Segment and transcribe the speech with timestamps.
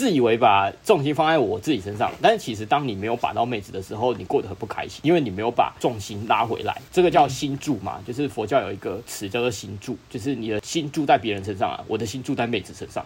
[0.00, 6.74] 自以为把重心放在我自己身上，但是其实当你没有把到妹子的时候，你过得很不开心，因为你没有把重心拉回来。
[6.90, 13.04] 这个叫心住嘛，就是佛教有一个词叫做心住，就是你的心住在别人身上啊，我的心住在妹子身上。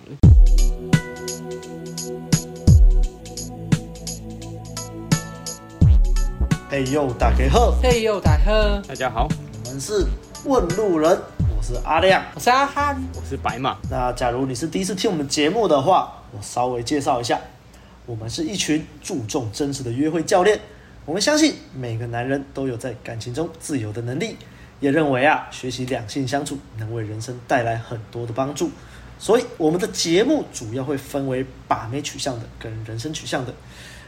[6.71, 7.75] 嘿呦，大家好！
[7.83, 8.79] 嘿呦，大家好！
[8.87, 9.29] 大家好，
[9.65, 10.07] 我们是
[10.45, 11.21] 问路人，
[11.57, 13.79] 我是阿亮，我是阿汉，我是白马。
[13.91, 17.41] 那假如你是第一次听我们节目的话，我稍微介绍一下，
[18.07, 20.61] 我们是一群注重真实的约会教练。
[21.07, 24.37] 我们相信每个男人都有在感情中自由的能力，
[24.81, 28.71] 也认为啊，学习两性相处能为人生带来很多的帮助。
[29.19, 33.55] 所以我们的节目主要会分为把妹取向的跟人生取向的。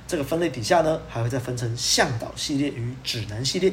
[0.09, 3.73] 这个分类底下呢，还会再分成向导系列与指南系列。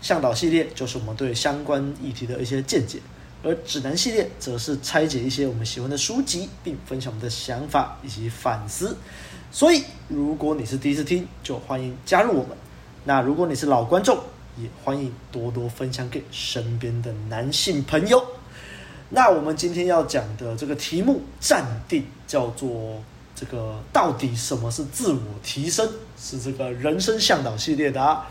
[0.00, 2.98] 向导系列就是我们对相关议题的一些见解，
[3.42, 8.96] 而指南系列则是拆解一些我们喜欢的书籍，并分享我们的想法以及反思。
[9.50, 12.56] 所以，如果你是第一次听，就欢迎加入我们；
[13.04, 14.18] 那如果你是老观众，
[14.56, 18.24] 也欢迎多多分享给身边的男性朋友。
[19.08, 23.02] 那我们今天要讲的这个题目暂定叫做。
[23.32, 25.88] 这个到底什么是自我提升？
[26.18, 28.28] 是这个人生向导系列的啊。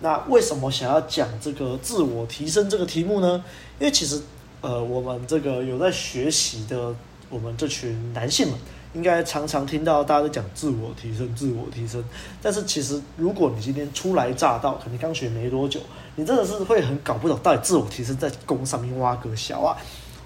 [0.00, 3.42] 那为什么想要讲这个自我提升这个题目呢？
[3.78, 4.20] 因为其实，
[4.60, 6.94] 呃，我们这个有在学习的，
[7.28, 8.58] 我们这群男性们，
[8.94, 12.04] 应该常常听到大家在讲自我提升、自我提升。
[12.42, 15.80] 但是其实，如果你今天初来乍到，可能刚学没多久，
[16.16, 19.74] 你真的是会很搞不懂到底自我提升在弓上面挖个小啊。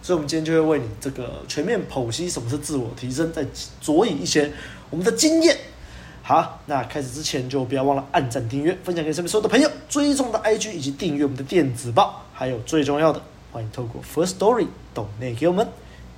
[0.03, 3.47] 所以，我们今天就会为你这个全面剖析什么是自我提升，再
[3.81, 4.53] 佐以一些
[4.91, 5.57] 我们的经验。
[6.23, 12.23] 好，那开始之前就不要忘了按赞、订阅、分享给身边所有的朋友，追踪的 IG 以及订阅我们的电子报。
[12.33, 13.23] 还有最重要的，
[13.55, 15.69] 欢迎透过 First Story 懂内给我们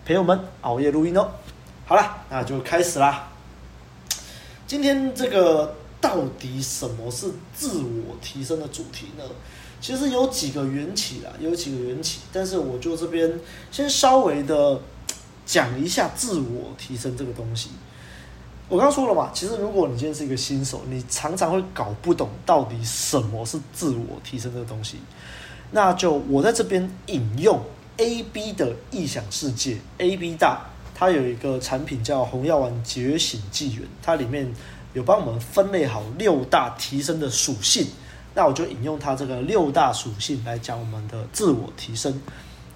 [0.06, 1.32] 陪我们熬夜录音哦。
[1.84, 3.28] 好了，那就开始啦。
[4.66, 9.24] 今天这个到底什么是自我提升的主题呢？
[9.82, 13.38] 其实有几个缘起啦，有几个缘起，但是我就这边
[13.70, 14.80] 先稍微的
[15.44, 17.69] 讲一下自我提升这个东西。
[18.70, 24.96] 我刚刚说了嘛，其实如果你今天是一个新手，你常常会搞不懂到底什么是自我提升这个东西。
[25.72, 27.60] 那就我在这边引用
[27.97, 30.60] A B 的异想世界，A B 大，
[30.94, 34.50] 它有一个产品叫红药丸觉醒纪元，它里面
[34.94, 37.88] 有帮我们分类好六大提升的属性。
[38.34, 42.21] 那我就引用它这个六大属性来讲我们的自我提升。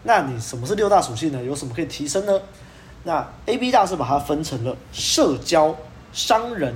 [0.03, 1.43] 那你什么是六大属性呢？
[1.45, 2.41] 有什么可以提升呢？
[3.05, 5.77] 那 A B 大是把它分成了社交、
[6.13, 6.75] 商人、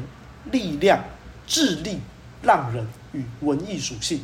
[0.51, 1.03] 力量、
[1.47, 1.99] 智力、
[2.43, 4.21] 浪人与文艺属性。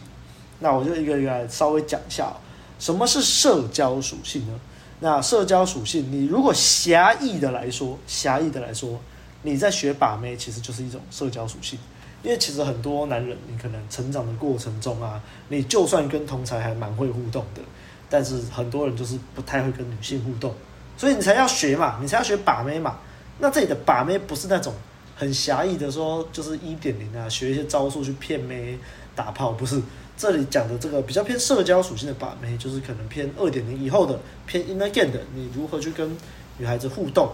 [0.60, 2.32] 那我就一个一个来稍微讲一下，
[2.78, 4.60] 什么是社交属性呢？
[5.00, 9.00] 那社交属性，你如果狭义的来说，狭义的来说，
[9.42, 11.78] 你在学把妹其实就是一种社交属性。
[12.22, 15.18] 因为其实很多男人，你可能成长的过程中啊，
[15.48, 17.62] 你就算跟同才还蛮会互动的，
[18.10, 20.54] 但是很多人就是不太会跟女性互动，
[20.98, 22.98] 所以你才要学嘛，你才要学把妹嘛。
[23.38, 24.74] 那这里的把妹不是那种
[25.16, 28.78] 很狭义的说，就是一点零啊，学一些招数去骗妹
[29.16, 29.80] 打炮，不是。
[30.20, 36.14] 这里讲的这个比较偏社交属性的把妹，就是可能偏二点零以后的，偏 in again 的，你如何去跟
[36.58, 37.30] 女孩子互动，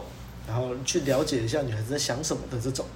[0.47, 2.87] 然后去了解一下女孩子在想什么的这种。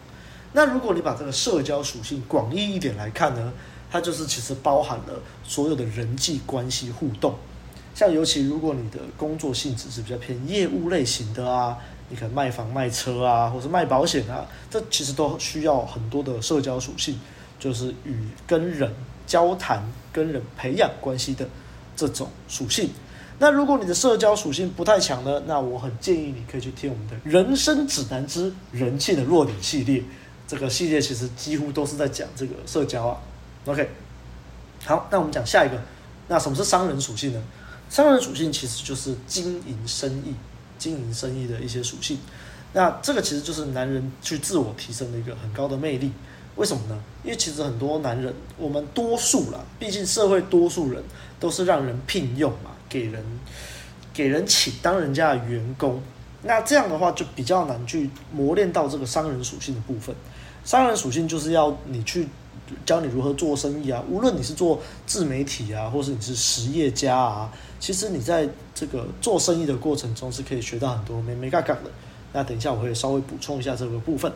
[0.52, 3.52] 那如果你把这个社交属性广义一点来看呢，
[3.90, 7.34] 它就是其实包含了所有的人际关系互动。
[7.92, 11.76] 像尤其如果你的工作性质是比较偏业务类型的啊，
[12.08, 17.18] 你可能卖房卖车啊，或是卖保险啊，这其实都需要很多的社交属性，
[17.58, 18.94] 就是与跟人
[19.30, 19.80] 交谈、
[20.12, 21.48] 跟人培养关系的
[21.94, 22.90] 这种属性。
[23.38, 30.02] 那如果你的社交属性不太强呢，那我很建议你可以去听我们的《人生指南之人性的弱点》系列。
[30.48, 33.20] 这个系列其实几乎都是在讲这个社交啊。
[33.66, 33.88] OK，
[34.84, 35.80] 好，那我们讲下一个。
[36.26, 37.40] 那什么是商人属性呢？
[37.88, 40.34] 商人属性其实就是经营生意、
[40.76, 42.18] 经营生意的一些属性。
[42.72, 46.10] 那这个其实就是男人去自我提升的一个很高的魅力。
[46.56, 46.98] 为什么呢？
[47.24, 51.02] 因为其实很多男人，我们多数啦，毕竟社会多数人
[51.38, 53.24] 都是让人聘用嘛，给人
[54.12, 56.02] 给人请当人家的员工。
[56.42, 60.14] 那这样的话就比较难去磨练到这个商人属性的部分。
[60.64, 62.28] 商人属性就是要你去
[62.84, 71.90] 教你如何做生意啊，无论你是做自媒体啊，或是你是实业家啊，其实你在这个做生意的过程中是可以学到很多眉眉角角的。
[72.32, 74.32] 那等一下我会稍微补充一下这个部分。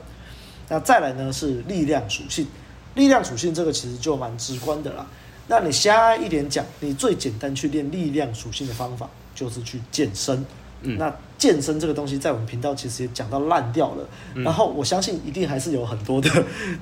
[0.69, 2.47] 那再来呢是力量属性，
[2.95, 5.07] 力量属性这个其实就蛮直观的啦。
[5.47, 10.45] 那你瞎一点讲，你最简单去练力量属性的方法就是去健身。
[10.87, 16.31] 嗯，那健身这个东西在我们频道其实也讲到烂掉了，嗯、然后我相信一定还是有很多的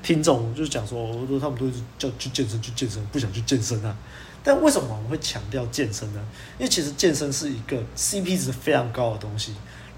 [0.01, 3.95] 听众就是讲说，说他们都是叫去健身去健身，不想去健身啊。
[4.43, 6.21] 但为什么我们会强调健身呢？
[6.57, 9.53] 因为其实健身是一个 CP 值非常高的东西，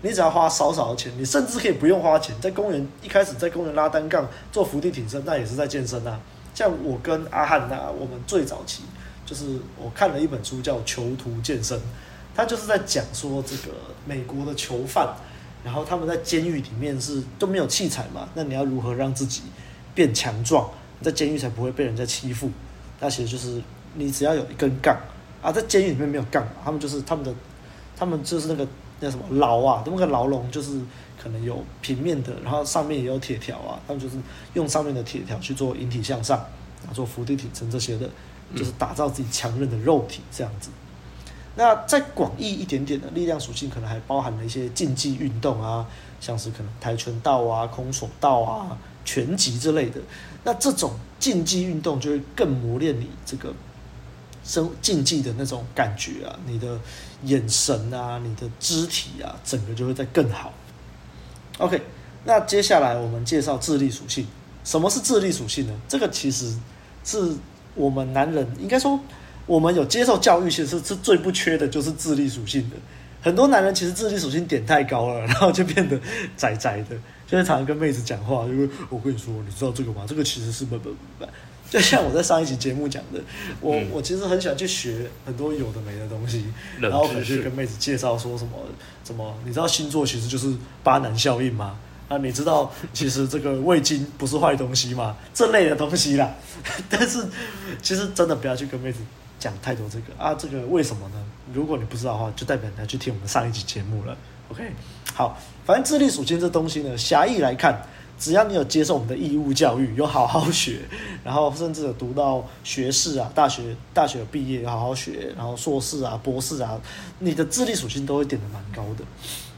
[0.06, 6.20] 你只要花少少的钱，你甚至可以不用花钱，在公园一开始在公园拉单杠做伏地挺身，那也是在健身啊。
[6.54, 8.84] 像我跟阿汉呐，我们最早期
[9.26, 11.76] 就是我看了一本书叫《囚徒健身》。
[12.36, 13.74] 他就是在讲说，这个
[14.06, 15.08] 美国的囚犯，
[15.64, 19.42] 然后他们在监狱里面是都没有器材嘛，那你要如何让自己
[19.96, 20.70] 变强壮，
[21.02, 22.52] 在监狱才不会被人家欺负？
[23.00, 23.60] 那其实就是
[23.96, 24.96] 你只要有一根杠
[25.42, 27.34] 啊，在监狱里面没有杠，他们就是他们的，
[27.98, 28.68] 他们就是那个
[29.00, 30.80] 那什么牢啊，那个牢笼就是
[31.22, 34.18] 可能有平面的，然后上面也有铁条啊，他们就是
[34.54, 36.38] 用上面的铁条去做引体向上，
[36.82, 38.10] 然后做伏地挺身这些的，
[38.56, 40.70] 就是打造自己强韧的肉体这样子。
[41.58, 45.86] 那再广义一点点的力量属性，可能还包含了一些竞技运动啊，
[46.20, 50.02] 像是可能跆拳道啊、空手道啊、拳击之类的。
[50.44, 53.54] 那这种竞技运动就会更磨练你这个
[54.44, 56.78] 生竞技的那种感觉啊，你的
[57.26, 60.54] 眼神啊、你的肢体啊，整个就会再更好。
[61.58, 61.82] OK，
[62.24, 64.26] 那接下来我们介绍智力属性。
[64.64, 65.74] 什么是智力属性呢？
[65.88, 66.56] 这个其实
[67.04, 67.36] 是
[67.76, 69.00] 我们男人应该说。
[69.48, 72.76] 我们有接受教育，其实是最不缺的就是智力属性的。
[73.22, 76.00] 很多男人其实智力属性点太高了，然后就变得
[76.36, 76.96] 窄窄的，
[77.28, 78.44] 就是常常跟妹子讲话。
[78.46, 80.04] 因为我跟你说，你知道这个吗？
[80.08, 81.26] 这个其实是不不不不，
[81.76, 83.20] 就像我在上一集节目讲的，
[83.60, 86.46] 我我其实很喜欢去学很多有的没的东西，
[86.80, 88.52] 然后可能去跟妹子介绍说什么
[89.04, 90.56] 什么，你知道星座其实就是
[90.86, 91.78] 巴南效应吗？
[92.08, 95.18] 啊，你知道其实这个味精不是坏东西吗？
[95.34, 96.34] 这类的东西啦。
[96.90, 97.26] 但是
[97.82, 99.00] 其实真的不要去跟妹子。
[99.38, 101.24] 讲太多这个啊，这个为什么呢？
[101.54, 104.18] 如果你不知道的话，就代表你要去听我们上一集节目了。
[104.50, 104.64] OK，
[105.14, 107.80] 好，反正智力属性这东西呢，狭义来看，
[108.18, 110.80] 只要你有接受我们的义务教育，有好好学，
[111.24, 116.80] 然后甚至有读到学士啊，大学大学毕业，好好学，然后硕士啊、博士啊，
[117.20, 119.04] 你的智力属性都会点得蛮高的。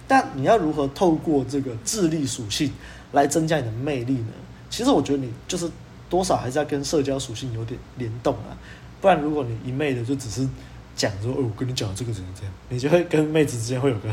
[0.08, 2.72] 但你要如何透过这个智力属性
[3.12, 4.34] 来增加你的魅力呢？
[4.70, 5.70] 其实我觉得你就是
[6.10, 8.58] 多少还是要跟社交属性有点联动啊。
[9.00, 10.48] 不然，如果你一昧的就只是
[10.96, 14.10] 讲说，哦，我跟你讲这个怎样怎样，你就会跟妹子之间会有个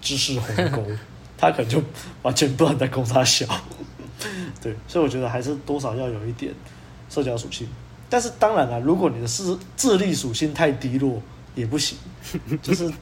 [0.00, 0.84] 知识鸿沟，
[1.38, 1.80] 她可能就
[2.22, 3.46] 完全不知道你在攻他小。
[4.60, 6.52] 对，所以我觉得还是多少要有一点
[7.08, 7.66] 社交属性。
[8.10, 11.22] 但是当然了，如果你的智智力属性太低落
[11.54, 11.96] 也不行，
[12.60, 12.92] 就是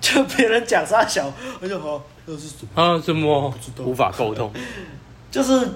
[0.00, 3.00] 就别人讲他小，我就好，那是什么啊？
[3.00, 3.52] 什么？
[3.78, 4.52] 无法沟通。
[5.30, 5.68] 就是。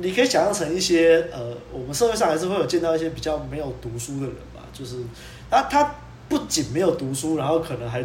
[0.00, 4.96] 你可以想象成一些呃，我们社会上还是会有见到一些比较没有读书的人吧，就是
[5.50, 5.92] 他他
[6.28, 8.04] 不仅没有读书，然后可能还以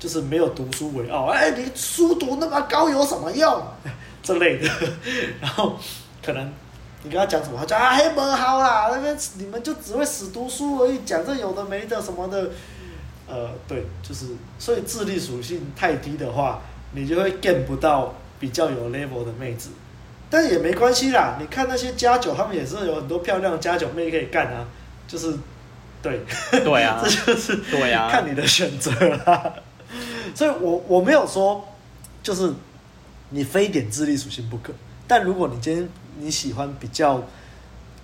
[0.00, 3.62] 就是没有读书为傲，哎，你书读那么高有什么用？
[4.22, 4.68] 这类的，
[5.40, 5.78] 然后
[6.24, 6.52] 可能
[7.02, 12.50] 你跟他讲什么，他讲啊，黑门好啦，那边你们就只会死读书而已，讲这有的没的什么的，
[13.28, 14.26] 呃，对，就是
[14.58, 16.60] 所以智力属性太低的话，
[16.92, 19.70] 你就会 get 不到比较有 level 的妹子。
[20.32, 24.64] 但也没关系啦，你看那些加九，他们也是有很多漂亮的加九妹可以干啊，
[25.08, 25.34] 就是，
[26.00, 26.20] 对，
[26.62, 28.90] 对啊， 这就是对啊，看你的选择
[29.26, 29.52] 啦。
[30.34, 31.64] 所以我我没有说，
[32.22, 32.52] 就是
[33.30, 34.72] 你非点智力属性不可。
[35.06, 35.88] 但如果你今天
[36.18, 37.22] 你喜欢比较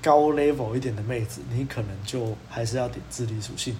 [0.02, 3.76] 高 level 一点的妹子，你可能就还是要点智力属性。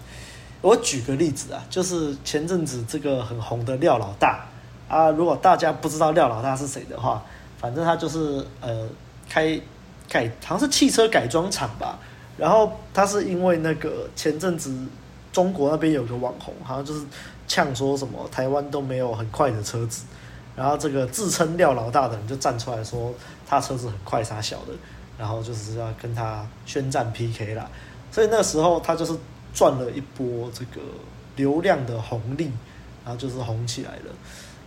[0.63, 4.47] 我举个例子啊，就是前阵子这个很红的廖老大
[4.89, 7.25] 啊，如果大家不知道廖老大是谁的话。
[7.59, 8.87] 反正他就是呃
[9.31, 9.59] 开
[10.11, 11.99] 改好像是汽车改装厂吧，
[12.37, 14.71] 然后他是因为那个前阵子
[15.33, 17.01] 中国那边有个网红，好像就是
[17.47, 20.05] 呛说什么台湾都没有很快的车子，
[20.55, 23.13] 然后这个自称廖老大的人就站出来说
[23.47, 24.73] 他车子很快啥小的，
[25.19, 27.69] 然后就是要跟他宣战 PK 啦，
[28.11, 29.13] 所以那时候他就是
[29.55, 30.81] 赚了一波这个
[31.37, 32.51] 流量的红利，
[33.05, 34.13] 然后就是红起来了，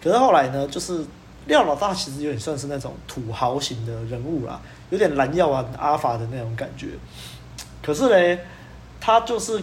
[0.02, 1.06] 可是后来呢就是。
[1.46, 6.90] 廖老大其实有点算是那种土豪型的人物啦，有点蓝药啊阿法的那种感觉。
[7.82, 8.42] 可是呢，
[9.00, 9.60] 他就是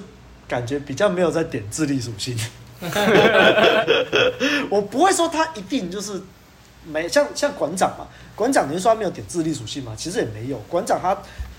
[0.49, 2.37] 感觉比较没有在点智力属性。
[4.71, 6.21] 我不会说他一定就是
[6.85, 9.95] 没像像馆长嘛，馆长你说他没有点智力属性嘛？
[9.97, 11.17] 其实也没有，馆长他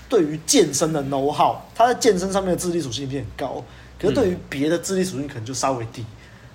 [0.08, 3.62] 对于健身的 know how，他在健身上面的智力属性一定很高，
[4.00, 6.04] 可是对于别的智力属性可能就稍微低。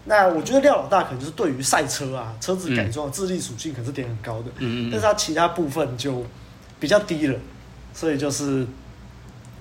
[0.05, 6.25] 那我觉得廖老大可能就是对于赛车啊、车子改装的智力属性可能是点很高的，嗯，但是他其他部分就
[6.79, 7.39] 比较低了，
[7.93, 8.67] 所以就是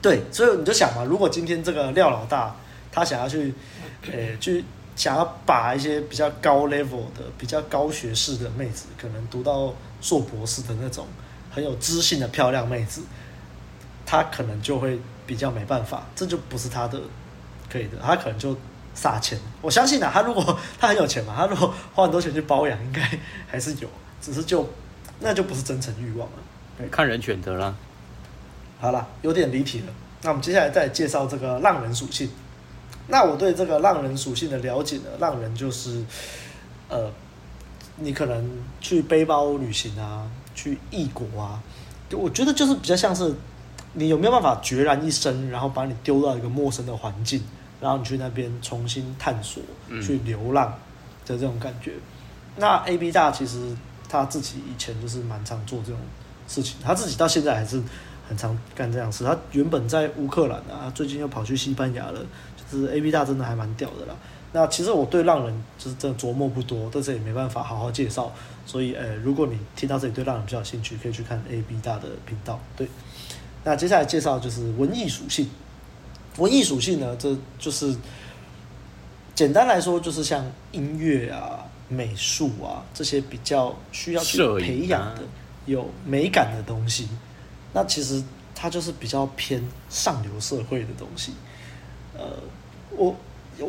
[0.00, 2.56] 对，所以你就想嘛，如果今天这个廖老大
[2.90, 3.54] 他想要去，
[4.10, 11.06] 呃，去想要把一些比较高 level 的、比较高学识的妹子，可能读到硕博士的那种
[11.50, 13.02] 很有知性的漂亮妹子，
[14.04, 17.00] 她可能就会比较没办法，这就不是她的
[17.70, 18.56] 可以的，她可能就
[18.94, 19.38] 撒钱。
[19.60, 23.00] 我相信啊，她如果 她很有钱嘛，她如果花很多钱去包养，应该
[23.48, 23.88] 还是有，
[24.20, 24.68] 只是就
[25.20, 26.88] 那就不是真诚欲望了。
[26.90, 27.74] 看人选择了。
[28.80, 29.86] 好了，有点离题了。
[30.22, 32.30] 那我们接下来再介绍这个浪人属性。
[33.08, 35.04] 那我对这个浪人属性的了解呢？
[35.18, 36.02] 浪人就是，
[36.88, 37.10] 呃，
[37.96, 38.48] 你可能
[38.80, 41.60] 去背包旅行啊，去异国啊，
[42.12, 43.34] 我觉得就是比较像是
[43.94, 47.42] 你有没有办法决然一生，然后把你丢到一个陌生的环境，
[47.80, 49.62] 然后你去那边重新探索，
[50.00, 50.68] 去流浪
[51.26, 51.92] 的这种感觉。
[51.96, 52.02] 嗯、
[52.56, 53.76] 那 AB 大其实
[54.08, 56.00] 他自己以前就是蛮常做这种
[56.46, 57.82] 事情，他自己到现在还是。
[58.28, 62.24] 很常干这样事，他原本在乌克兰啊，最近又跑去西班牙了。
[62.72, 64.16] 就是 AB 大真的还蛮屌的啦。
[64.54, 68.32] 那其实我对浪人就是真的琢磨不多，但是也没办法好好介绍。
[68.64, 72.60] 所以，呃，如果你听到这里对浪人比较有兴趣，可以去看 AB 大的频道。
[72.76, 72.86] 对，
[73.64, 75.48] 那接下来介绍就是文艺属性。
[76.38, 77.94] 文艺属性呢，这就是
[79.34, 85.22] 简单来说，就是像音乐啊、美术啊这些比较需要去培养的、
[85.66, 87.08] 有美感的东西。
[87.72, 88.22] 那其实
[88.54, 91.32] 它就是比较偏上流社会的东西，
[92.16, 92.36] 呃，
[92.96, 93.14] 我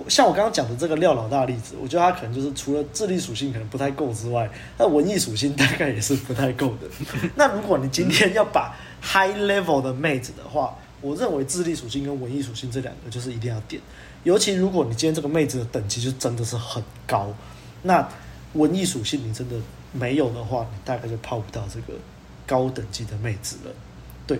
[0.07, 6.87] 像我刚刚讲的这个廖老大的例子，我觉得他可能就是除了智力属性可能不太够之外，那文艺属性大概也是不太够的。
[7.35, 13.81] 那如果你今天要把 high level 的妹子的话，我认为智力属性跟文艺属性这两个就是一定要点，
[14.23, 17.27] 尤其如果你今天这个妹子的等级就真的是很高，
[17.81, 18.07] 那
[18.53, 19.55] 文艺属性你真的
[19.91, 21.99] 没有的话，你大概就泡不到这个
[22.47, 23.71] 高等级的妹子了。
[24.25, 24.39] 对，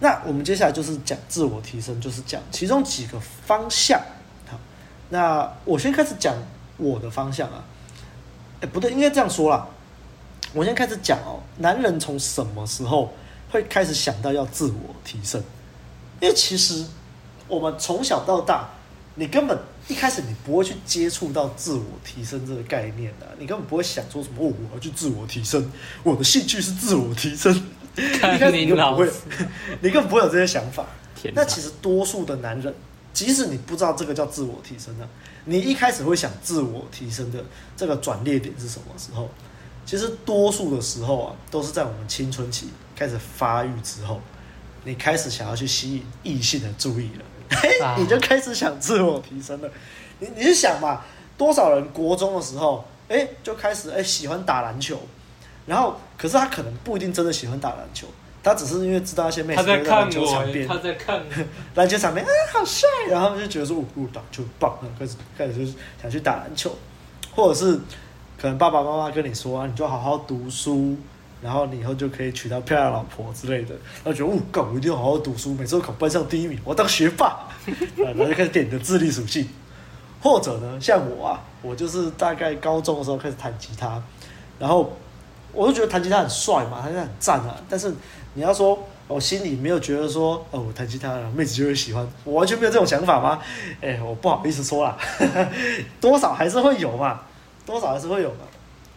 [0.00, 4.00] 那我们接下来就是讲自我提升，就是讲其中几个方向。
[5.10, 6.34] 好，那我先开始讲
[6.76, 7.64] 我的方向啊。
[8.60, 9.66] 哎，不对，应该这样说啦。
[10.52, 13.12] 我先开始讲哦，男人从什么时候
[13.50, 15.42] 会开始想到要自我提升？
[16.20, 16.84] 因为其实
[17.46, 18.68] 我们从小到大，
[19.14, 25.70] 你根本一开始你不会去接触到自我提升这个概念的，你根本不会想说什么哦，我要去自我提升，
[26.02, 27.54] 我的兴趣是自我提升。
[27.96, 29.10] 一开始你根本不会，
[29.82, 30.84] 你根本不会有这些想法。
[31.34, 32.72] 那其实多数的男人，
[33.18, 35.04] 即使你不知道这个叫自我提升的，
[35.46, 37.44] 你一开始会想自我提升的
[37.76, 39.28] 这个转捩点是什么时候？
[39.84, 44.20] 其实多数的时候啊，都是在我们青春期开始发育之后，
[44.84, 49.68] 你开始想要去吸引异性的注意了， 你就开始想自我提升了。
[50.20, 51.00] 你你是想嘛？
[51.36, 54.96] 多少人国中的时候，哎，就开始哎喜欢打篮球。
[55.66, 58.06] 然后，可是他可能不一定真的喜欢打篮球，
[58.48, 61.22] 他只是因为知道那些妹子在篮球场边，他在看
[61.76, 66.74] 篮球场边，啊，好帅，然后他们就觉得说，哦，打球棒，开始开始就是想去打篮球，
[67.34, 67.78] 或者是
[68.40, 70.96] 可能爸爸妈妈跟你说啊，你就好好读书，
[71.42, 77.48] 然后你以后就可以娶到漂亮老婆之类的，然后觉得，哦，干，我一定要好好读书，每次都考班上第一名，我当学霸，
[77.96, 79.48] 然后就开始点你的智力属性，
[80.22, 84.02] 或者呢，像我啊，我就是大概高中的时候开始弹吉他，
[84.58, 84.92] 然后。
[85.50, 87.56] 我就觉得弹吉他很帅嘛，弹吉他很赞啊。
[87.70, 87.92] 但是
[88.38, 88.78] 你要说，
[89.08, 93.42] 我心里没有觉得说，哦，我弹吉他了，妹子就会喜欢，我完全没有这种想法吗？
[93.80, 94.96] 哎，我不好意思说啦，
[96.00, 97.22] 多少还是会有嘛，
[97.66, 98.42] 多少还是会有嘛。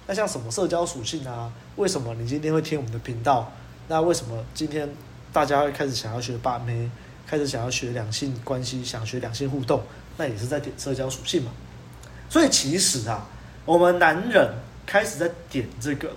[0.06, 1.52] 那像什么社交属性啊？
[1.78, 3.52] 为什么你今天会听我们的频道？
[3.88, 4.88] 那为什么今天
[5.34, 6.88] 大家会开始想要学把妹，
[7.26, 9.82] 开始想要学两性关系，想学两性互动？
[10.18, 11.50] 那也是在点社交属性嘛。
[12.30, 13.26] 所以其实啊，
[13.66, 14.54] 我们男人
[14.86, 16.12] 开始在点这个。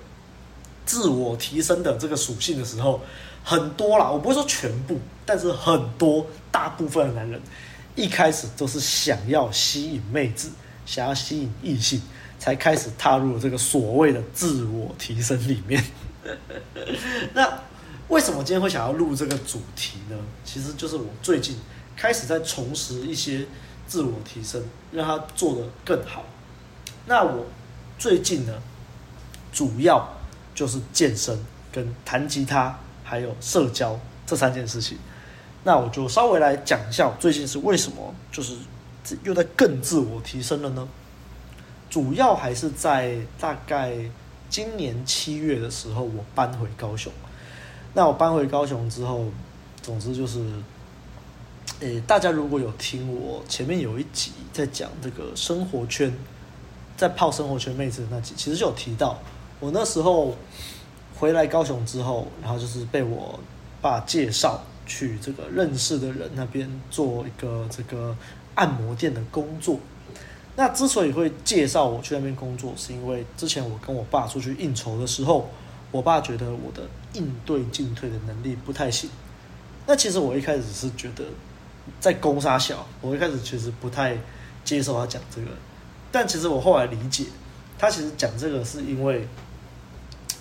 [0.86, 3.00] 自我提升的这个属性的时候，
[3.42, 7.40] 很多啦，我不会说全部，但是很多大部分的男人
[7.94, 10.50] 一开始都是想要吸引妹子，
[10.84, 12.02] 想要吸引异性，
[12.38, 15.82] 才开始踏入了这个所谓的自我提升里面。
[17.32, 17.60] 那
[18.08, 20.16] 为什么今天会想要录这个主题呢？
[20.44, 21.56] 其实就是我最近
[21.96, 23.46] 开始在重拾一些
[23.86, 24.62] 自我提升，
[24.92, 26.24] 让它做得更好。
[27.06, 27.46] 那我
[27.98, 28.52] 最近呢，
[29.50, 30.13] 主要。
[30.54, 31.38] 就是健身、
[31.72, 34.96] 跟弹吉他，还有社交这三件事情。
[35.64, 38.54] 那我就稍微来讲一下，我最近是为什么就是
[39.22, 40.86] 又在更自我提升了呢？
[41.88, 43.94] 主要还是在大概
[44.50, 47.12] 今年七月的时候，我搬回高雄。
[47.94, 49.26] 那我搬回高雄之后，
[49.80, 50.44] 总之就是，
[51.80, 56.12] 诶，大家如果有听我前面有一集在讲这个生活圈，
[56.96, 59.18] 在泡生活圈妹子的那集，其实就有提到。
[59.64, 60.36] 我那时候
[61.18, 63.40] 回来高雄之后，然后就是被我
[63.80, 68.14] 爸介绍去这个认识的人那边做一个这个
[68.56, 69.80] 按摩店的工作。
[70.54, 75.48] 那之所以会介绍我去那边工作，是因为之前我跟我爸出去应酬的时候，
[75.90, 76.82] 我爸觉得我的
[77.14, 79.08] 应对进退的能力不太行。
[79.86, 81.24] 那其实我一开始是觉得
[81.98, 84.14] 在攻杀小，我一开始其实不太
[84.62, 85.48] 接受他讲这个，
[86.12, 87.24] 但其实我后来理解，
[87.78, 89.26] 他其实讲这个是因为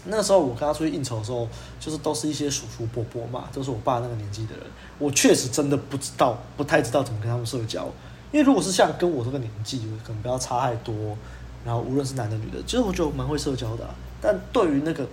[0.06, 1.48] 那时候我跟他出去应酬的时候，
[1.80, 4.66] 就是都是一些叔叔伯伯嘛，都是我爸那个年纪的人，
[5.00, 7.86] 我确实真的不知道，不太知道怎么跟他们社交。
[8.32, 11.16] 因为如果是像跟我这个年纪，可能不要差太多，
[11.64, 13.88] 然后无论是男的女的，其实我觉得我蛮会社交的。
[14.20, 15.08] 但对于那个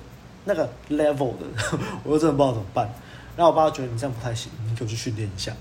[0.44, 2.88] 那个 level 的，我又真的不知道怎么办。
[3.36, 5.52] 然后我爸觉得你这样不太行，你给我去训练一下，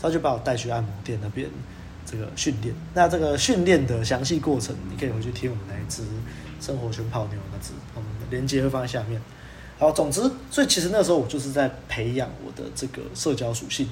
[0.00, 1.48] 他就把我带去按摩店那边
[2.04, 2.74] 这个训练。
[2.94, 6.02] 那这个训练的详细过程，你可以回去听我们那一支
[6.60, 7.72] 生活圈泡妞那支，
[8.30, 9.20] 连接会放在下面。
[9.78, 13.88] 好，总之，所以其实那时候我就是在培养我的这个社交属性。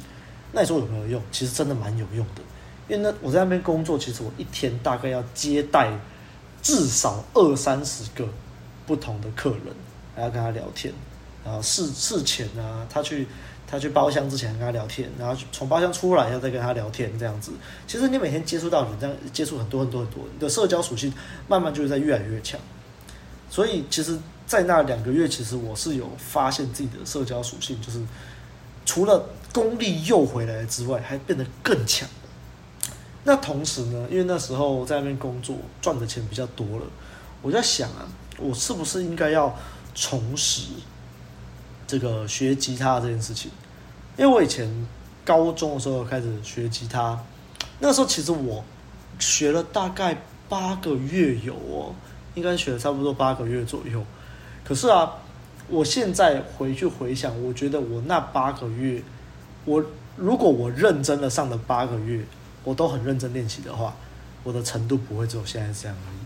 [0.53, 1.23] 那你说有没有用？
[1.31, 2.43] 其实真的蛮有用的。
[2.89, 5.91] 因为呢，我在那边工作，其实我一天大概要接待
[6.63, 8.27] 至少二三十个
[8.87, 9.75] 不同的客人，
[10.15, 10.93] 还要跟他聊天，
[11.45, 13.27] 然后事事前啊，他去
[13.67, 17.53] 他去包厢之前跟他聊天，然后从包厢出来要再跟他聊天，这样子。
[17.87, 21.13] 其实你每天接触到你这样接触很多很多很多，你的社交属性
[21.49, 22.59] 慢慢就会在越来越强。
[23.55, 24.19] 所以其实，
[24.49, 28.03] 在那两个月，其实我是有发现自己的社交属性，就是
[28.85, 32.09] 除了功力又回来之外，还变得更强。
[33.23, 36.87] 那同时呢，因为那时候在那边工作赚的钱比较多了，
[37.43, 38.09] 我在想啊，
[38.39, 39.57] 我是不是应该要
[39.95, 40.71] 重拾
[41.87, 43.53] 这个学吉他这件事情？
[44.19, 44.69] 因为我以前
[45.25, 47.17] 高中的时候开始学吉他，
[47.79, 48.65] 那时候其实我
[49.21, 51.95] 学了大概八个月有哦，
[52.35, 54.05] 应该学了差不多八个月左右。
[54.65, 55.13] 可是啊，
[55.69, 59.03] 我现在回去回想，我觉得我那八个月，
[59.65, 59.85] 我
[60.17, 62.25] 如果我认真的上了八个月。
[62.67, 63.95] 我都很认真练习的话，
[64.43, 66.17] 我的程度不会只有现在这样而已。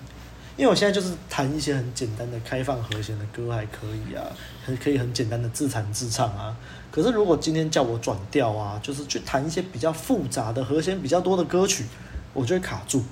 [0.57, 4.23] 因为我现在就是弹一些很简单的开放和弦的歌还可以啊，
[4.65, 6.57] 很可以很简单的自弹自唱啊。
[6.93, 11.87] 可是如果今天叫我转调啊，就是去弹一些比较复杂的和弦比较多的歌曲，
[12.33, 13.03] 我就会卡住。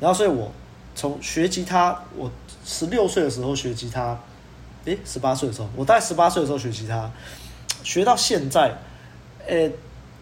[0.00, 0.50] 然后，所以我
[0.96, 2.28] 从学吉他，我
[2.64, 4.18] 十六岁的时候学吉他，
[4.86, 7.08] 诶，十八岁的时候，我大概十八岁的时候学吉他，
[7.84, 8.76] 学到现在，
[9.46, 9.72] 诶。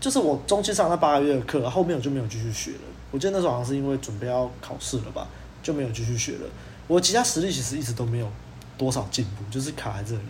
[0.01, 2.81] 就是我中期上那八个月的课，后面我就没有继续学了。
[3.11, 5.27] 我记得那时候好像是因为准备要考试了吧，
[5.63, 6.41] 就没有继续学了。
[6.87, 8.31] 我吉他实力其实一直都没有
[8.77, 10.23] 多少进步，就是卡在这里。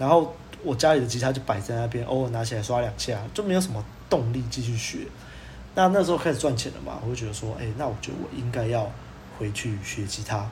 [0.00, 5.06] 然后我家里的吉他就摆在那边，偶尔拿起来刷两下，就没有什么动力继续学。
[5.76, 8.90] 那那时候开始赚钱了嘛，我就觉得说，哎、那我觉得我应该要
[9.38, 10.44] 回去学吉他。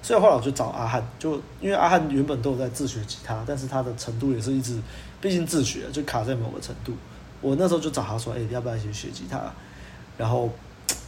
[0.00, 4.80] 所以后来我就找阿汉，就因为阿汉原本都有在自学吉他，但是他的程度也是一直，
[5.20, 6.94] 毕竟自学就卡在某个程度。
[7.40, 9.52] 我那时候就找他说：“哎、欸，要不要一起学吉他？”
[10.16, 10.50] 然后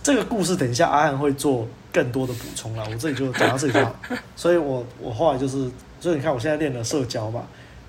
[0.02, 2.84] 这个故事等一下阿汉会做更多的补充了。
[2.90, 3.94] 我这里就讲到这里就好。
[4.36, 7.44] 所以我我后来就是，所以你看我现在练了社交嘛，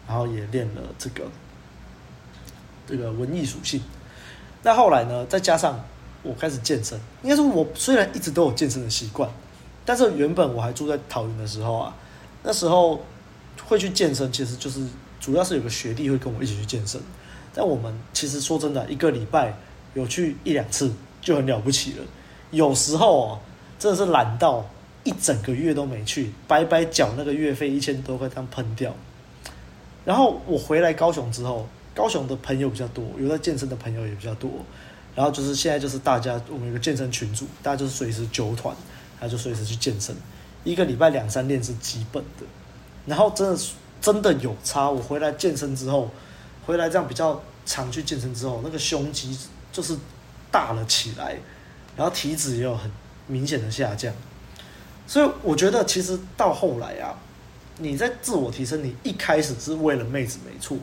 [0.08, 1.24] 然后也练了这个
[2.88, 3.82] 这个文艺属性。
[4.64, 5.84] 那后来呢，再加上
[6.24, 9.30] 我开始健身，应该说我虽然一直都有健身的习惯，
[9.84, 11.96] 但是原本我还住在桃园的时候啊，
[12.44, 13.02] 那时候
[13.66, 14.86] 会去健身，其实就是
[15.20, 17.02] 主要是有个学弟会跟我一起去健身。
[17.54, 19.54] 但我们其实说真的，一个礼拜
[19.94, 22.06] 有去一两次就很了不起了。
[22.52, 23.40] 有时候哦，
[23.80, 24.66] 真的是懒到
[25.04, 28.94] 一整个月都没去，白白缴那个月费一千多块，这样喷掉。
[30.06, 34.50] 然后我回来高雄之后，高雄的朋友比较多，有在健身的朋友也比较多。
[35.16, 38.76] 然后就是现在就是大家，我们有个健身群组，大家就是随时揪团，
[39.20, 40.16] 他就随时去健身，
[40.64, 42.46] 一个礼拜两三练是基本的。
[43.06, 43.60] 然后真的
[44.00, 46.10] 真的有差，我回来健身之后。
[46.64, 49.36] 回来这样比较常去健身之后，那个胸肌
[49.72, 49.98] 就是
[50.52, 51.36] 大了起来，
[51.98, 52.90] 然后体脂也有很
[53.26, 54.14] 明显的下降，
[55.08, 57.18] 所以我觉得其实到后来啊，
[57.80, 60.78] 你在自我提升，你一开始是为了妹子没错，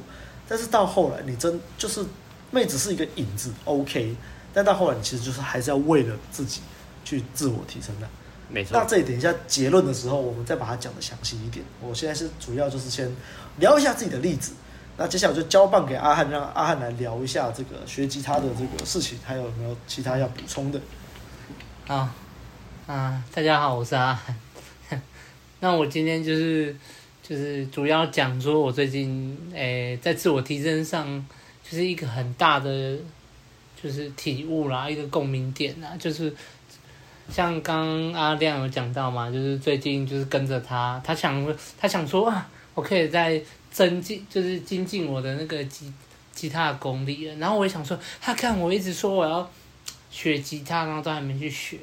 [0.48, 2.04] 但是到后来你真就是
[2.50, 4.14] 妹子是一个影子，OK，
[4.52, 6.61] 但到后来你其实就是还是要为了自己
[7.04, 8.08] 去自我提升的，
[8.48, 8.78] 没错。
[8.78, 11.64] 那这里等一下结论的时候，我们再把它讲的详细一点。
[11.80, 13.11] 我现在是主要就是先
[13.58, 14.52] 聊一下自己的例子。
[14.96, 20.80] 那接下来我就交棒给阿汉，让阿汉来聊一下这个学吉他的这个事情，还有没有其他要补充的？
[21.87, 22.08] 好，
[22.87, 24.34] 啊，大家好，我是阿汉。
[25.61, 26.74] 那我今天就是
[27.22, 31.24] 就是主要讲说我最近诶、欸、在自我提升上
[31.70, 32.96] 就是一个很大的
[33.83, 36.35] 就是体悟啦，一个共鸣点啦，就是
[37.31, 43.42] 像刚阿亮有讲到嘛，就是最近就是跟着他，他想他想说啊，我可以在。
[43.70, 45.92] 增进就是精进我的那个吉
[46.33, 49.48] 吉他的功力了，然后我也想说，他看我一直说我要
[50.11, 51.78] 学吉他，然后都还没去学，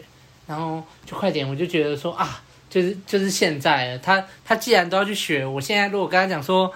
[0.48, 4.00] 然后就快点，我就觉得说啊，就是就是现在了。
[4.00, 6.74] 他他既然都要去学，我现在如果跟他讲说，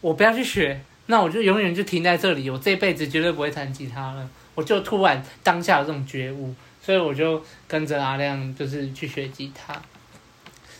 [0.00, 0.78] 我不要去学，
[1.10, 4.30] 那我就永远就停在这里，我这辈子绝对不会弹吉他了。
[4.54, 9.74] 我就突然当下有这种觉悟，所以我就跟着阿亮就是去学吉他。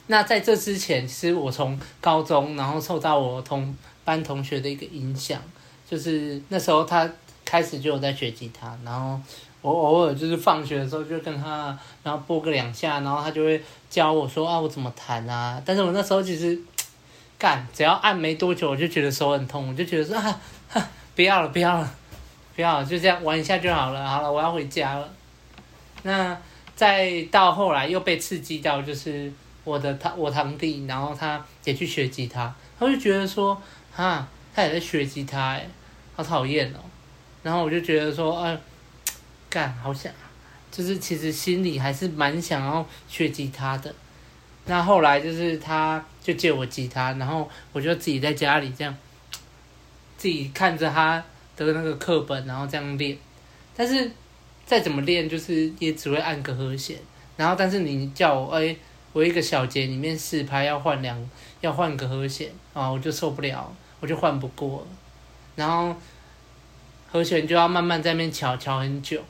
[0.07, 5.41] 那在这之前，其实我从高中，然后受到我同班同学的一个影响，
[5.89, 7.11] 就是那时候他
[7.45, 9.21] 开始就有在学吉他，然后。
[9.61, 13.61] 我偶尔就是放学的时候就跟他，然后拨个两下，然后他就会
[13.91, 15.61] 教我说啊，我怎么弹啊？
[15.67, 16.57] 但是我那时候其实
[17.39, 21.95] 干，只要按没多久，我就觉得手很痛，我就觉得说啊，哈，不要了，不要了，
[22.57, 24.09] 不要了，就这样玩一下就好了。
[24.09, 25.09] 好了，我要回家了。
[26.03, 26.37] 那
[26.75, 29.33] 再到后来又被刺激到，就是
[29.65, 33.61] 我的堂我堂弟，然后他也去学吉他，他就觉得说
[33.95, 35.69] 啊，他也在学吉他，哎，
[36.17, 36.81] 好讨厌哦。
[37.43, 38.59] 然后我就觉得说，啊。
[39.51, 40.13] 干，好想，
[40.71, 43.95] 就是其实心里还是蛮想要学吉他的。
[44.67, 48.95] 那后来就是他就借我吉他，然后我就自己在家里这样，
[50.19, 51.25] 自己看着他
[51.57, 53.17] 的那个课本，然后这样练。
[53.75, 54.11] 但是
[54.67, 56.99] 再怎么练，就是也只会按个和弦。
[57.39, 58.77] 然后但是你叫我哎，
[59.15, 61.19] 我一个小节里面四拍要换两，
[61.63, 64.87] 要换个和弦啊，我就受不了，我就换不过。
[65.57, 65.97] 然后
[67.11, 69.25] 和弦就要慢慢在那边调调很久。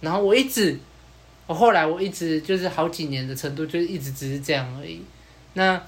[0.00, 0.80] 然后我一直，
[1.46, 5.02] 我后来我一直就是好几年的程度，就一直只是这样而已。
[5.52, 5.78] 那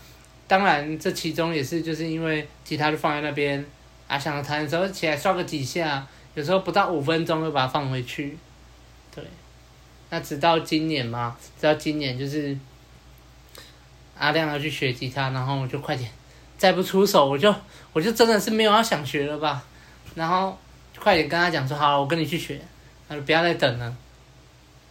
[0.50, 3.64] 当然，这其中也是就是因为吉他就放在那边，
[4.08, 8.36] 啊，想弹的时候起来刷个几下，有时候不到五分钟就把它放回去。
[9.14, 9.22] 对，
[10.08, 12.58] 那直到今年嘛，直到今年就是
[14.18, 16.10] 阿亮要去学吉他，然后我就快点，
[16.58, 17.54] 再不出手我就
[17.92, 19.62] 我就真的是没有要想学了吧。
[20.16, 20.58] 然后
[20.98, 22.60] 快点跟他讲说，好，我跟你去学。
[23.08, 23.96] 他说不要再等了，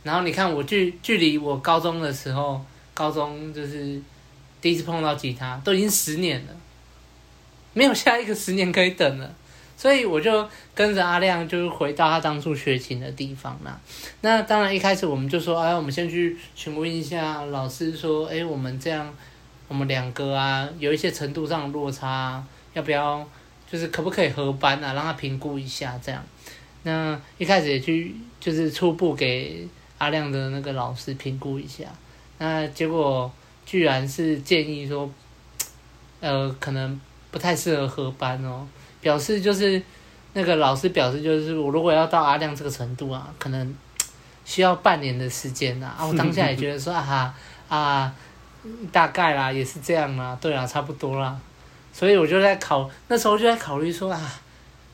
[0.03, 4.01] 然后你看我距距离我高中的时候，高中就是
[4.61, 6.53] 第一次碰到吉他，都已经十年了，
[7.73, 9.33] 没有下一个十年可以等了，
[9.77, 13.79] 所以我就跟着阿亮，就是回到他当初学琴的地方啦。
[14.21, 19.13] 那当然一开始我们就说，哎，我们先去询问一下老师，说，哎，我们这样，
[19.67, 22.43] 我们两个啊，有一些程度上的落差，
[22.73, 23.25] 要不要，
[23.71, 26.21] 就是可不可以合班啊，让他评估一下这样。
[26.83, 29.67] 那一开始也去，就是初步给
[29.97, 31.85] 阿亮的那个老师评估一下，
[32.37, 33.31] 那结果
[33.69, 35.08] 居然是建议说，
[36.21, 38.67] 呃，可能不太适合合班哦，
[38.99, 39.79] 表示就是
[40.34, 43.75] 那个老师表示就是我如果要到阿亮这个程度啊，可能
[44.43, 47.34] 需要半年的时间呐啊，我当下也觉得说 啊哈
[47.69, 48.12] 啊，
[48.91, 51.39] 大概啦，也是这样啦，对啦，差不多啦，
[51.93, 54.41] 所以我就在考，那时候就在考虑说啊。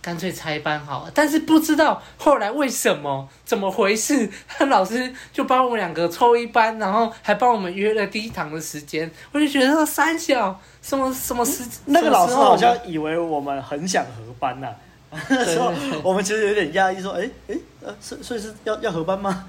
[0.06, 4.30] 干脆拆班好了，但是不知道后来为什么，怎么回事？
[4.48, 9.10] 他老师就帮我们两个抽一班，然后还帮我们约了第一堂的时间。
[9.32, 14.68] 我就觉得说三小什么什么时，那个老师好像以为我们很想合班呐、
[15.10, 15.20] 啊。
[15.28, 19.46] 那时候我们其实有点压抑，说：“哎、欸、哎，呃，所所以是要要合班吗？”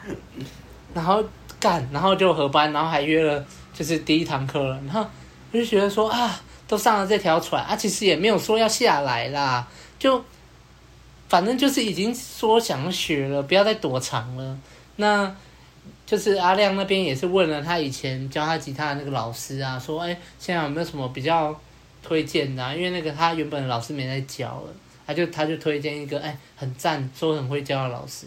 [0.94, 1.22] 然后
[1.60, 4.80] 干，然后就合班，然后还约了就是第一堂课了。
[4.86, 5.06] 然后
[5.52, 10.24] 我就觉得说啊，都上了这条船啊，其实也没有说要下来啦，就。
[11.28, 14.58] 反正就是已经说想学了，不要再躲藏了。
[14.96, 15.34] 那，
[16.06, 21.58] 就是阿亮那边也是问了他以前教他吉他的那个老师啊，说，哎，现在有没有什么比较
[22.02, 22.72] 推荐的啊？
[22.72, 24.72] 因为那个他原本老师没在教了，
[25.06, 28.26] 他就他就推荐一个，哎，很赞，说很会教的老师。